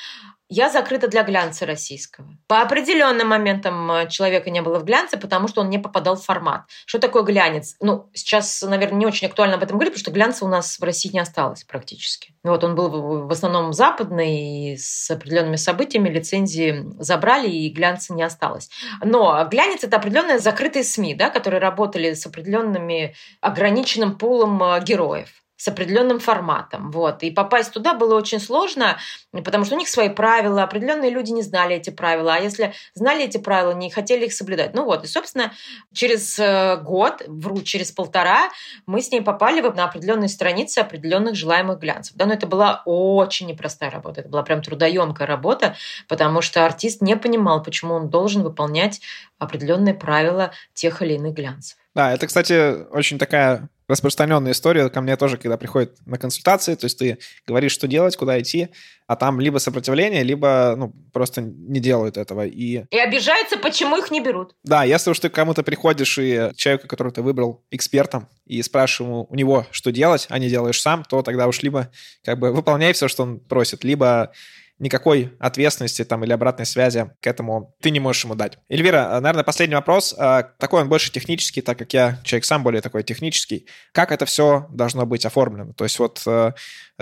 я 0.50 0.70
закрыта 0.70 1.08
для 1.08 1.24
глянца 1.24 1.68
российского. 1.68 2.28
По 2.48 2.62
определенным 2.62 3.28
моментам 3.28 3.92
э, 3.92 4.10
человека 4.10 4.50
не 4.50 4.62
было 4.64 4.80
в 4.80 4.84
глянце, 4.84 5.18
потому 5.18 5.48
что 5.48 5.62
он 5.62 5.70
не 5.70 5.78
попадал 5.78 6.16
в 6.16 6.26
формат. 6.26 6.64
Что 6.88 6.98
такое 6.98 7.22
глянец? 7.22 7.76
Ну, 7.80 8.10
сейчас, 8.14 8.64
наверное, 8.64 9.00
не 9.00 9.06
очень 9.06 9.28
актуально 9.28 9.56
об 9.56 9.64
этом 9.64 9.78
говорить, 9.78 9.94
потому 9.94 10.02
что 10.02 10.12
глянца 10.12 10.46
у 10.46 10.48
нас 10.48 10.80
в 10.80 10.84
России 10.84 11.12
не 11.14 11.20
осталось 11.20 11.64
практически. 11.64 12.34
Вот 12.44 12.64
он 12.64 12.76
был 12.76 13.28
в 13.28 13.32
основном 13.32 13.74
западный, 13.74 14.74
и 14.74 14.78
с 14.78 15.12
определенными 15.12 15.56
событиями 15.56 16.10
лицензии 16.10 16.84
забрали, 16.98 17.48
и 17.48 17.70
глянца 17.70 18.14
не 18.16 18.24
осталось. 18.24 18.70
Но 19.04 19.48
глянец– 19.50 19.84
это 19.86 19.98
определенные 19.98 20.40
закрытые 20.40 20.84
СМИ, 20.84 21.14
да, 21.14 21.30
которые 21.30 21.62
работали 21.62 22.14
с 22.14 22.26
определенными 22.26 23.16
ограниченным 23.40 24.18
пулом 24.18 24.62
э, 24.64 24.84
героев 24.84 25.30
с 25.60 25.68
определенным 25.68 26.20
форматом. 26.20 26.90
Вот. 26.90 27.22
И 27.22 27.32
попасть 27.32 27.74
туда 27.74 27.94
было 27.94 28.16
очень 28.16 28.40
сложно, 28.40 28.98
потому 29.34 29.66
что 29.66 29.76
у 29.76 29.78
них 29.78 29.90
свои 29.90 30.08
правила, 30.08 30.64
определенные 30.64 31.12
люди 31.12 31.32
не 31.32 31.42
знали 31.42 31.76
эти 31.76 31.90
правила, 31.90 32.36
а 32.36 32.40
если 32.40 32.74
знали 32.94 33.26
эти 33.26 33.38
правила, 33.38 33.74
не 33.74 33.92
хотели 33.92 34.26
их 34.26 34.34
соблюдать. 34.34 34.74
Ну 34.74 34.86
вот, 34.86 35.04
и, 35.04 35.08
собственно, 35.08 35.52
через 35.94 36.40
э, 36.40 36.78
год, 36.78 37.24
вру, 37.28 37.62
через 37.62 37.92
полтора, 37.92 38.50
мы 38.86 39.02
с 39.02 39.12
ней 39.12 39.22
попали 39.22 39.60
на 39.60 39.84
определенные 39.84 40.30
страницы 40.30 40.80
определенных 40.80 41.36
желаемых 41.36 41.78
глянцев. 41.78 42.16
Да, 42.16 42.26
но 42.26 42.34
это 42.36 42.48
была 42.48 42.82
очень 42.86 43.48
непростая 43.48 43.92
работа, 43.92 44.22
это 44.22 44.30
была 44.30 44.44
прям 44.44 44.62
трудоемкая 44.62 45.28
работа, 45.28 45.76
потому 46.08 46.42
что 46.42 46.66
артист 46.66 47.02
не 47.02 47.18
понимал, 47.18 47.62
почему 47.62 47.96
он 47.96 48.10
должен 48.10 48.44
выполнять 48.44 49.02
определенные 49.40 49.94
правила 49.94 50.52
тех 50.74 51.02
или 51.02 51.14
иных 51.14 51.34
глянцев. 51.34 51.78
Да, 51.96 52.14
это, 52.14 52.28
кстати, 52.28 52.88
очень 52.92 53.18
такая 53.18 53.70
распространенная 53.90 54.52
история 54.52 54.88
ко 54.90 55.02
мне 55.02 55.18
тоже, 55.18 55.38
когда 55.38 55.58
приходят 55.58 55.98
на 56.06 56.20
консультации, 56.20 56.76
то 56.76 56.86
есть 56.86 57.00
ты 57.00 57.18
говоришь, 57.48 57.72
что 57.72 57.88
делать, 57.88 58.16
куда 58.16 58.40
идти, 58.40 58.70
а 59.08 59.16
там 59.16 59.40
либо 59.40 59.58
сопротивление, 59.58 60.22
либо 60.22 60.76
ну, 60.78 60.94
просто 61.12 61.42
не 61.42 61.80
делают 61.80 62.16
этого. 62.16 62.46
И... 62.46 62.86
и 62.92 62.98
обижаются, 63.00 63.58
почему 63.58 63.98
их 63.98 64.12
не 64.12 64.22
берут. 64.22 64.54
Да, 64.64 64.84
если 64.84 65.10
уж 65.10 65.20
ты 65.20 65.30
к 65.30 65.34
кому-то 65.34 65.64
приходишь 65.64 66.20
и 66.20 66.52
человека, 66.56 66.88
которого 66.88 67.12
ты 67.12 67.24
выбрал 67.24 67.64
экспертом, 67.72 68.30
и 68.46 68.62
спрашиваешь 68.62 69.26
у 69.28 69.36
него, 69.36 69.66
что 69.72 69.92
делать, 69.92 70.28
а 70.30 70.38
не 70.38 70.50
делаешь 70.50 70.80
сам, 70.80 71.04
то 71.04 71.24
тогда 71.24 71.48
уж 71.48 71.64
либо 71.64 71.92
как 72.24 72.38
бы 72.38 72.52
выполняй 72.52 72.94
все, 72.94 73.08
что 73.08 73.24
он 73.24 73.40
просит, 73.40 73.84
либо 73.84 74.32
никакой 74.80 75.34
ответственности 75.40 76.04
там 76.06 76.24
или 76.24 76.32
обратной 76.32 76.66
связи 76.66 77.12
к 77.22 77.28
этому 77.28 77.76
ты 77.82 77.92
не 77.92 78.00
можешь 78.00 78.24
ему 78.24 78.36
дать. 78.36 78.58
Эльвира, 78.70 79.18
а, 79.18 79.22
наверное, 79.22 79.44
последний 79.44 79.76
вопрос. 79.76 80.16
А, 80.18 80.44
такой 80.58 80.82
он 80.82 80.90
больше 80.90 81.12
технический, 81.12 81.62
так 81.62 81.78
как 81.78 81.94
я 81.94 82.20
человек 82.24 82.46
сам 82.46 82.64
более 82.64 82.82
такой 82.82 83.04
технический. 83.04 83.68
Как 83.92 84.12
это 84.12 84.26
все 84.26 84.68
должно 84.72 85.06
быть 85.06 85.26
оформлено? 85.26 85.74
То 85.74 85.84
есть 85.84 86.00
вот 86.00 86.24
э, 86.26 86.54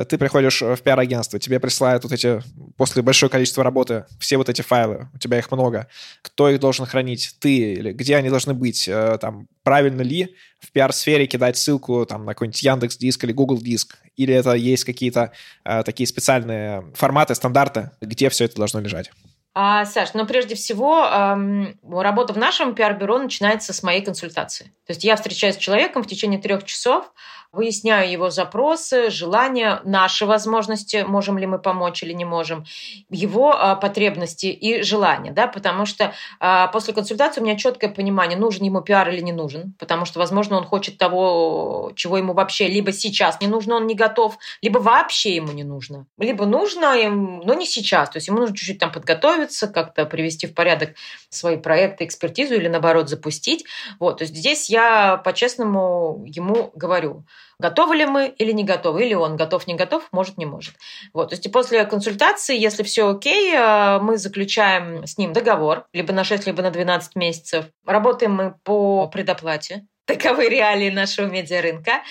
ты 0.09 0.17
приходишь 0.17 0.61
в 0.61 0.77
пиар-агентство, 0.77 1.39
тебе 1.39 1.59
присылают 1.59 2.03
вот 2.03 2.11
эти, 2.11 2.41
после 2.75 3.01
большого 3.01 3.29
количества 3.29 3.63
работы, 3.63 4.05
все 4.19 4.37
вот 4.37 4.49
эти 4.49 4.61
файлы, 4.61 5.09
у 5.13 5.17
тебя 5.19 5.37
их 5.37 5.51
много. 5.51 5.87
Кто 6.23 6.49
их 6.49 6.59
должен 6.59 6.85
хранить? 6.85 7.35
Ты? 7.39 7.73
Или 7.73 7.91
где 7.93 8.15
они 8.15 8.29
должны 8.29 8.53
быть? 8.53 8.87
Э, 8.87 9.17
там, 9.21 9.47
правильно 9.63 10.01
ли 10.01 10.35
в 10.59 10.71
пиар-сфере 10.71 11.27
кидать 11.27 11.57
ссылку 11.57 12.05
там, 12.05 12.25
на 12.25 12.33
какой-нибудь 12.33 12.61
Яндекс 12.61 12.97
Диск 12.97 13.23
или 13.23 13.31
Google 13.31 13.57
Диск? 13.57 13.97
Или 14.15 14.33
это 14.33 14.53
есть 14.53 14.83
какие-то 14.83 15.31
э, 15.63 15.83
такие 15.83 16.07
специальные 16.07 16.91
форматы, 16.95 17.35
стандарты, 17.35 17.91
где 18.01 18.29
все 18.29 18.45
это 18.45 18.57
должно 18.57 18.79
лежать? 18.79 19.11
А, 19.59 19.85
Саш, 19.85 20.13
ну 20.13 20.23
прежде 20.27 20.53
всего, 20.53 21.03
эм, 21.03 21.79
работа 21.81 22.31
в 22.31 22.37
нашем 22.37 22.75
пиар-бюро 22.75 23.17
начинается 23.17 23.73
с 23.73 23.81
моей 23.81 24.03
консультации. 24.03 24.65
То 24.85 24.91
есть 24.91 25.03
я 25.03 25.15
встречаюсь 25.15 25.55
с 25.55 25.57
человеком 25.57 26.03
в 26.03 26.07
течение 26.07 26.39
трех 26.39 26.63
часов, 26.63 27.11
выясняю 27.51 28.11
его 28.11 28.29
запросы, 28.29 29.09
желания, 29.09 29.81
наши 29.83 30.25
возможности, 30.25 31.05
можем 31.07 31.37
ли 31.37 31.45
мы 31.45 31.59
помочь 31.59 32.03
или 32.03 32.13
не 32.13 32.25
можем, 32.25 32.65
его 33.09 33.55
а, 33.55 33.75
потребности 33.75 34.47
и 34.47 34.81
желания, 34.83 35.31
да, 35.31 35.47
потому 35.47 35.85
что 35.85 36.13
а, 36.39 36.67
после 36.67 36.93
консультации 36.93 37.41
у 37.41 37.43
меня 37.43 37.55
четкое 37.57 37.89
понимание, 37.89 38.37
нужен 38.37 38.63
ему 38.63 38.81
пиар 38.81 39.09
или 39.09 39.21
не 39.21 39.31
нужен, 39.31 39.73
потому 39.79 40.05
что, 40.05 40.19
возможно, 40.19 40.57
он 40.57 40.65
хочет 40.65 40.97
того, 40.97 41.91
чего 41.95 42.17
ему 42.17 42.33
вообще 42.33 42.67
либо 42.67 42.91
сейчас 42.91 43.39
не 43.41 43.47
нужно, 43.47 43.75
он 43.75 43.87
не 43.87 43.95
готов, 43.95 44.37
либо 44.61 44.79
вообще 44.79 45.35
ему 45.35 45.51
не 45.51 45.63
нужно, 45.63 46.05
либо 46.17 46.45
нужно, 46.45 46.95
но 47.09 47.53
не 47.53 47.65
сейчас, 47.65 48.09
то 48.09 48.17
есть 48.17 48.27
ему 48.27 48.39
нужно 48.39 48.55
чуть-чуть 48.55 48.79
там 48.79 48.91
подготовиться, 48.91 49.67
как-то 49.67 50.05
привести 50.05 50.47
в 50.47 50.53
порядок 50.53 50.95
свои 51.29 51.57
проекты, 51.57 52.05
экспертизу 52.05 52.55
или, 52.55 52.67
наоборот, 52.67 53.09
запустить. 53.09 53.65
Вот, 53.99 54.17
то 54.17 54.23
есть 54.23 54.35
здесь 54.35 54.69
я 54.69 55.17
по-честному 55.17 56.23
ему 56.25 56.71
говорю, 56.75 57.25
готовы 57.59 57.95
ли 57.95 58.05
мы 58.05 58.27
или 58.27 58.51
не 58.51 58.63
готовы, 58.63 59.05
или 59.05 59.13
он 59.13 59.35
готов, 59.35 59.67
не 59.67 59.75
готов, 59.75 60.07
может, 60.11 60.37
не 60.37 60.45
может. 60.45 60.75
Вот, 61.13 61.29
то 61.29 61.35
есть 61.35 61.51
после 61.51 61.85
консультации, 61.85 62.57
если 62.57 62.83
все 62.83 63.09
окей, 63.09 63.53
э, 63.53 63.99
мы 63.99 64.17
заключаем 64.17 65.05
с 65.05 65.17
ним 65.17 65.33
договор, 65.33 65.85
либо 65.93 66.13
на 66.13 66.23
6, 66.23 66.45
либо 66.47 66.61
на 66.61 66.71
12 66.71 67.15
месяцев. 67.15 67.65
Работаем 67.85 68.33
мы 68.33 68.55
по 68.63 69.07
предоплате. 69.07 69.85
Таковы 70.05 70.47
реалии 70.47 70.89
нашего 70.89 71.25
медиарынка. 71.25 72.01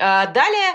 А 0.00 0.26
далее 0.26 0.74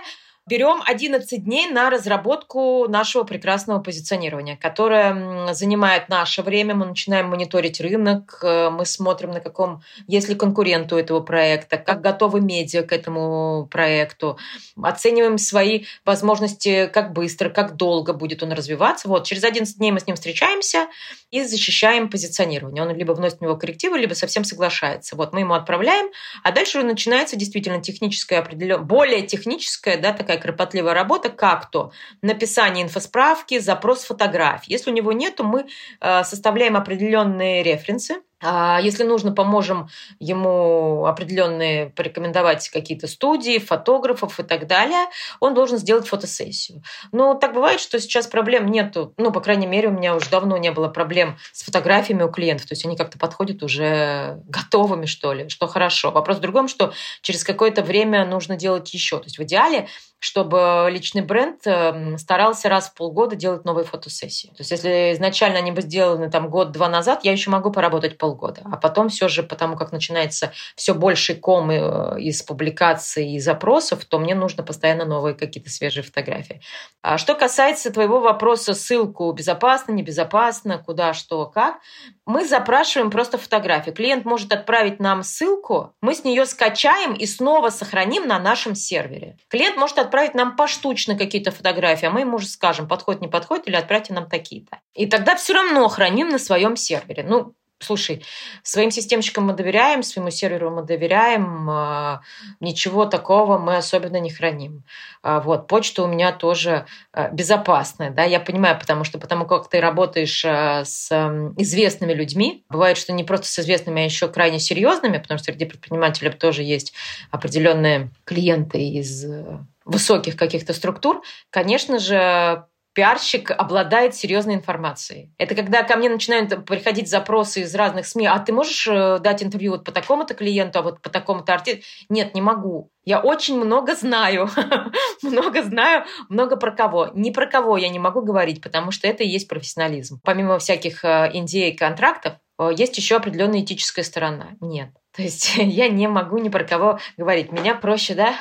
берем 0.50 0.82
11 0.86 1.44
дней 1.44 1.68
на 1.68 1.90
разработку 1.90 2.88
нашего 2.90 3.24
прекрасного 3.24 3.80
позиционирования, 3.80 4.58
которое 4.58 5.54
занимает 5.54 6.10
наше 6.10 6.42
время. 6.42 6.74
Мы 6.74 6.88
начинаем 6.88 7.30
мониторить 7.30 7.80
рынок, 7.80 8.40
э, 8.42 8.70
мы 8.72 8.86
смотрим, 8.86 9.32
на 9.32 9.40
каком, 9.40 9.84
есть 10.08 10.28
ли 10.28 10.36
конкурент 10.36 10.92
у 10.92 10.98
этого 10.98 11.20
проекта, 11.20 11.78
как 11.78 12.02
готовы 12.02 12.42
медиа 12.42 12.82
к 12.82 12.92
этому 12.92 13.68
проекту, 13.70 14.38
оцениваем 14.82 15.38
свои 15.38 15.86
возможности, 16.04 16.90
как 16.92 17.14
быстро, 17.14 17.50
как 17.50 17.76
долго 17.76 18.14
будет 18.14 18.42
он 18.42 18.52
развиваться. 18.52 19.08
Вот, 19.08 19.26
через 19.26 19.44
11 19.44 19.78
дней 19.78 19.92
мы 19.92 20.00
с 20.00 20.08
ним 20.08 20.16
встречаемся 20.16 20.88
и 21.30 21.44
защищаем 21.44 22.10
позиционирование. 22.10 22.84
Он 22.84 22.96
либо 22.96 23.12
вносит 23.12 23.38
в 23.38 23.42
него 23.42 23.56
коррективы, 23.56 24.00
либо 24.00 24.16
совсем 24.16 24.44
соглашается. 24.44 25.16
Вот 25.16 25.32
мы 25.32 25.42
ему 25.42 25.54
отправляем, 25.54 26.10
а 26.44 26.52
дальше 26.52 26.82
начинается 26.82 27.36
действительно 27.36 27.82
техническая 27.82 28.40
определенная, 28.40 28.84
более 28.84 29.22
техническая, 29.22 29.98
да, 29.98 30.12
такая 30.12 30.38
кропотливая 30.39 30.93
работа, 30.93 31.30
как 31.30 31.69
то 31.69 31.91
написание 32.21 32.84
инфосправки, 32.84 33.60
запрос 33.60 34.04
фотографий. 34.04 34.71
Если 34.73 34.91
у 34.91 34.93
него 34.93 35.12
нет, 35.12 35.36
то 35.36 35.43
мы 35.43 35.67
э, 36.02 36.23
составляем 36.23 36.75
определенные 36.75 37.63
референсы, 37.63 38.21
если 38.41 39.04
нужно, 39.04 39.32
поможем 39.32 39.89
ему 40.19 41.06
определенные 41.06 41.88
порекомендовать 41.88 42.69
какие-то 42.69 43.08
студии, 43.08 43.60
фотографов 43.60 44.39
и 44.39 44.43
так 44.43 44.67
далее. 44.67 45.08
Он 45.39 45.54
должен 45.54 45.78
сделать 45.78 46.08
фотосессию. 46.08 46.82
Но 47.12 47.34
так 47.34 47.54
бывает, 47.54 47.80
что 47.80 47.99
сейчас 47.99 48.28
проблем 48.28 48.67
нету. 48.67 49.13
Ну, 49.17 49.32
по 49.32 49.41
крайней 49.41 49.67
мере, 49.67 49.89
у 49.89 49.91
меня 49.91 50.15
уже 50.15 50.30
давно 50.30 50.58
не 50.58 50.71
было 50.71 50.88
проблем 50.88 51.38
с 51.52 51.63
фотографиями 51.63 52.23
у 52.23 52.30
клиентов. 52.30 52.67
То 52.67 52.73
есть 52.73 52.86
они 52.86 52.95
как-то 52.95 53.19
подходят 53.19 53.62
уже 53.62 54.41
готовыми, 54.47 55.06
что 55.06 55.34
ли, 55.34 55.49
что 55.49 55.67
хорошо. 55.67 56.12
Вопрос 56.12 56.38
в 56.38 56.41
другом, 56.41 56.67
что 56.67 56.93
через 57.21 57.43
какое-то 57.43 57.82
время 57.82 58.25
нужно 58.25 58.56
делать 58.56 58.93
еще. 58.93 59.17
То 59.17 59.25
есть 59.25 59.38
в 59.38 59.43
идеале 59.43 59.88
чтобы 60.19 60.89
личный 60.91 61.21
бренд 61.21 61.65
эм, 61.65 62.17
старался 62.17 62.67
раз 62.67 62.89
в 62.89 62.93
полгода 62.93 63.36
делать 63.36 63.63
новые 63.63 63.86
фотосессии. 63.86 64.47
То 64.49 64.60
есть 64.60 64.71
если 64.71 65.13
изначально 65.13 65.60
они 65.60 65.71
бы 65.71 65.82
сделаны 65.82 66.30
там 66.30 66.49
год-два 66.49 66.89
назад, 66.89 67.23
я 67.23 67.32
еще 67.32 67.49
могу 67.49 67.71
поработать 67.71 68.17
полгода. 68.17 68.29
А 68.65 68.78
потом 68.78 69.10
все 69.10 69.28
же, 69.28 69.44
потому 69.44 69.76
как 69.76 69.92
начинается 69.92 70.52
все 70.76 70.94
больше 70.94 71.36
ком 71.36 71.72
э, 71.72 72.20
из 72.20 72.42
публикаций 72.42 73.32
и 73.32 73.39
запросов, 73.39 74.06
то 74.06 74.20
мне 74.20 74.36
нужно 74.36 74.63
постоянно 74.63 75.06
новые 75.06 75.36
какие-то 75.36 75.70
свежие 75.70 76.04
фотографии. 76.04 76.62
А 77.02 77.18
что 77.18 77.36
касается 77.36 77.92
твоего 77.92 78.20
вопроса, 78.20 78.74
ссылку 78.74 79.32
безопасно, 79.32 79.94
небезопасно, 79.94 80.78
куда, 80.80 81.13
что, 81.13 81.46
как, 81.46 81.80
мы 82.26 82.46
запрашиваем 82.46 83.10
просто 83.10 83.38
фотографию. 83.38 83.96
Клиент 83.96 84.26
может 84.26 84.54
отправить 84.54 85.00
нам 85.00 85.24
ссылку, 85.24 85.94
мы 86.02 86.13
с 86.13 86.24
нее 86.24 86.46
скачаем 86.46 87.13
и 87.13 87.26
снова 87.26 87.70
сохраним 87.70 88.28
на 88.28 88.38
нашем 88.39 88.76
сервере. 88.76 89.38
Клиент 89.48 89.78
может 89.78 89.98
отправить 89.98 90.36
нам 90.36 90.56
поштучно 90.56 91.18
какие-то 91.18 91.52
фотографии, 91.52 92.06
а 92.06 92.12
мы 92.12 92.22
ему 92.22 92.36
уже 92.36 92.48
скажем, 92.48 92.88
подходит, 92.88 93.22
не 93.22 93.28
подходит, 93.28 93.68
или 93.68 93.76
отправьте 93.76 94.13
нам 94.13 94.30
такие-то. 94.30 94.80
И 94.94 95.06
тогда 95.06 95.36
все 95.36 95.54
равно 95.54 95.88
храним 95.88 96.30
на 96.30 96.39
своем 96.39 96.76
сервере. 96.76 97.24
Ну, 97.24 97.54
Слушай, 97.82 98.26
своим 98.62 98.92
системщикам 98.92 99.46
мы 99.46 99.54
доверяем, 99.54 100.04
своему 100.04 100.32
серверу 100.32 100.70
мы 100.70 100.84
доверяем, 100.84 101.70
а, 101.70 102.22
ничего 102.60 103.06
такого 103.06 103.58
мы 103.58 103.78
особенно 103.78 104.20
не 104.20 104.30
храним. 104.30 104.84
А, 105.24 105.39
вот, 105.39 105.68
почта 105.68 106.04
у 106.04 106.08
меня 106.08 106.34
тоже 106.34 106.86
а, 107.13 107.30
безопасная, 107.30 108.12
да, 108.12 108.26
я 108.26 108.42
понимаю, 108.42 108.78
потому 108.78 109.06
что 109.06 109.18
потому 109.18 109.46
как 109.46 109.70
ты 109.70 109.80
работаешь 109.80 110.44
с 110.44 111.10
известными 111.58 112.12
людьми, 112.13 112.65
бывает, 112.70 112.98
что 112.98 113.13
не 113.13 113.24
просто 113.24 113.48
с 113.48 113.60
известными, 113.60 114.02
а 114.02 114.06
еще 114.06 114.28
крайне 114.28 114.60
серьезными, 114.60 115.18
потому 115.18 115.38
что 115.38 115.46
среди 115.46 115.63
предпринимателей 115.63 116.32
тоже 116.32 116.63
есть 116.63 116.94
определенные 117.32 118.12
клиенты 118.26 118.80
из 118.89 119.24
э, 119.24 119.60
высоких 119.86 120.36
каких-то 120.36 120.74
структур, 120.74 121.22
конечно 121.50 121.98
же, 121.98 122.65
пиарщик 122.93 123.52
обладает 123.52 124.15
серьезной 124.15 124.56
информацией. 124.56 125.32
Это 125.38 125.56
когда 125.56 125.84
ко 125.84 125.95
мне 125.95 126.10
начинают 126.10 126.65
приходить 126.65 127.10
запросы 127.10 127.62
из 127.62 127.73
разных 127.75 128.06
СМИ, 128.06 128.28
а 128.28 128.39
ты 128.39 128.52
можешь 128.52 128.88
э, 128.88 129.19
дать 129.19 129.43
интервью 129.43 129.73
вот 129.73 129.86
по 129.86 129.91
такому-то 129.91 130.34
клиенту, 130.34 130.80
а 130.80 130.82
вот 130.82 131.02
по 131.02 131.10
такому-то 131.10 131.54
артисту? 131.54 131.84
Нет, 132.10 132.34
не 132.34 132.41
могу. 132.41 132.91
Я 133.06 133.19
очень 133.19 133.58
много 133.58 133.95
знаю, 133.95 134.49
много 135.21 135.63
знаю, 135.63 136.06
много 136.30 136.58
про 136.58 136.71
кого. 136.71 137.10
Ни 137.13 137.32
про 137.32 137.45
кого 137.45 137.78
я 137.78 137.89
не 137.89 137.99
могу 137.99 138.21
говорить, 138.21 138.62
потому 138.62 138.91
что 138.91 139.08
это 139.08 139.23
и 139.23 139.28
есть 139.28 139.47
профессионализм. 139.47 140.19
Помимо 140.23 140.60
всяких 140.60 141.06
индей 141.06 141.75
контрактов, 141.75 142.34
э, 142.60 142.71
есть 142.75 142.97
еще 142.97 143.17
определенная 143.17 143.62
этическая 143.62 144.04
сторона. 144.04 144.49
Нет. 144.62 144.89
То 145.15 145.21
есть 145.21 145.56
я 145.58 145.89
не 145.89 146.08
могу 146.08 146.38
ни 146.38 146.49
про 146.49 146.63
кого 146.63 146.99
говорить. 147.17 147.52
Меня 147.52 147.75
проще, 147.75 148.15
да, 148.15 148.34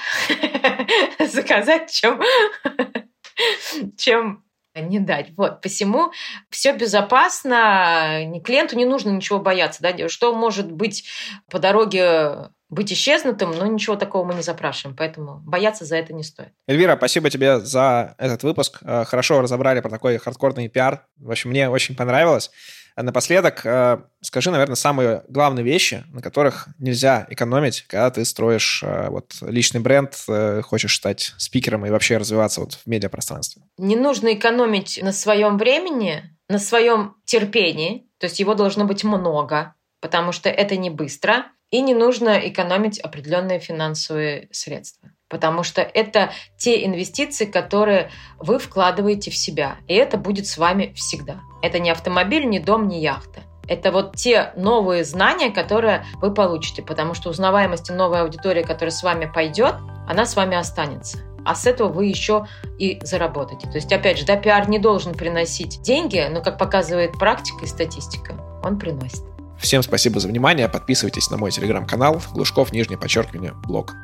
заказать, 1.27 1.91
чем 1.91 2.21
чем 3.97 4.45
не 4.75 5.01
дать. 5.01 5.31
Вот, 5.37 5.61
посему 5.61 6.13
все 6.51 6.73
безопасно, 6.73 8.41
клиенту 8.45 8.77
не 8.77 8.85
нужно 8.85 9.11
ничего 9.11 9.41
бояться. 9.41 9.83
Да? 9.83 10.09
Что 10.09 10.35
может 10.35 10.71
быть 10.71 11.05
по 11.51 11.59
дороге 11.59 12.51
быть 12.71 12.93
исчезнутым, 12.93 13.53
но 13.53 13.67
ничего 13.67 13.97
такого 13.97 14.27
мы 14.27 14.35
не 14.35 14.43
запрашиваем, 14.43 14.95
поэтому 14.95 15.41
бояться 15.45 15.87
за 15.87 15.97
это 15.97 16.13
не 16.13 16.23
стоит. 16.23 16.51
Эльвира, 16.67 16.97
спасибо 16.97 17.31
тебе 17.31 17.61
за 17.61 18.15
этот 18.19 18.43
выпуск. 18.43 18.81
Э, 18.83 19.05
хорошо 19.07 19.41
разобрали 19.41 19.81
про 19.81 19.89
такой 19.89 20.19
хардкорный 20.19 20.69
пиар. 20.69 21.07
В 21.17 21.31
общем, 21.31 21.51
мне 21.51 21.71
очень 21.71 21.97
понравилось. 21.97 22.51
Напоследок, 23.03 23.65
э, 23.65 23.99
скажи, 24.23 24.51
наверное, 24.51 24.75
самые 24.75 25.23
главные 25.29 25.65
вещи, 25.65 26.05
на 26.13 26.21
которых 26.21 26.69
нельзя 26.79 27.27
экономить, 27.31 27.83
когда 27.83 28.11
ты 28.11 28.25
строишь 28.25 28.83
э, 28.85 29.09
вот 29.09 29.37
личный 29.41 29.81
бренд, 29.81 30.17
э, 30.29 30.63
хочешь 30.63 30.97
стать 30.97 31.33
спикером 31.39 31.87
и 31.87 31.91
вообще 31.91 32.17
развиваться 32.17 32.61
вот 32.61 32.75
в 32.75 32.87
медиапространстве. 32.87 33.63
Не 33.79 33.97
нужно 33.97 34.35
экономить 34.35 34.99
на 35.03 35.13
своем 35.13 35.59
времени, 35.59 36.25
на 36.49 36.59
своем 36.59 37.15
терпении, 37.25 38.09
то 38.19 38.25
есть 38.25 38.41
его 38.41 38.55
должно 38.55 38.85
быть 38.85 39.05
много, 39.05 39.75
потому 40.01 40.33
что 40.33 40.49
это 40.49 40.77
не 40.77 40.91
быстро, 40.91 41.47
и 41.71 41.81
не 41.81 41.95
нужно 41.95 42.49
экономить 42.49 42.99
определенные 42.99 43.61
финансовые 43.61 44.49
средства 44.51 45.11
потому 45.29 45.63
что 45.63 45.83
это 45.83 46.31
те 46.57 46.85
инвестиции, 46.85 47.45
которые 47.45 48.11
вы 48.39 48.59
вкладываете 48.59 49.31
в 49.31 49.37
себя, 49.37 49.77
и 49.87 49.95
это 49.95 50.17
будет 50.17 50.47
с 50.47 50.59
вами 50.59 50.93
всегда. 50.95 51.41
Это 51.63 51.79
не 51.79 51.91
автомобиль, 51.91 52.49
не 52.49 52.61
дом, 52.61 52.89
не 52.89 53.01
яхта. 53.01 53.43
Это 53.67 53.93
вот 53.93 54.17
те 54.17 54.53
новые 54.57 55.05
знания, 55.05 55.51
которые 55.51 56.05
вы 56.23 56.33
получите, 56.33 56.83
потому 56.83 57.13
что 57.15 57.29
узнаваемость 57.29 57.91
и 57.91 57.93
новая 57.93 58.23
аудитория, 58.23 58.63
которая 58.63 58.91
с 58.91 59.03
вами 59.03 59.31
пойдет, 59.33 59.75
она 60.09 60.25
с 60.25 60.37
вами 60.37 60.57
останется 60.57 61.19
а 61.49 61.55
с 61.55 61.67
этого 61.67 61.91
вы 61.91 62.07
еще 62.07 62.47
и 62.79 63.01
заработаете. 63.03 63.69
То 63.69 63.77
есть, 63.77 63.91
опять 63.91 64.19
же, 64.19 64.27
да, 64.27 64.37
пиар 64.37 64.69
не 64.69 64.79
должен 64.79 65.15
приносить 65.15 65.81
деньги, 65.81 66.27
но, 66.31 66.43
как 66.43 66.59
показывает 66.59 67.13
практика 67.13 67.65
и 67.65 67.67
статистика, 67.67 68.35
он 68.63 68.79
приносит. 68.79 69.23
Всем 69.59 69.83
спасибо 69.83 70.21
за 70.21 70.29
внимание. 70.29 70.69
Подписывайтесь 70.69 71.31
на 71.31 71.39
мой 71.39 71.51
телеграм-канал 71.51 72.21
Глушков, 72.33 72.71
нижнее 72.71 72.99
подчеркивание, 72.99 73.53
блог. 73.55 73.95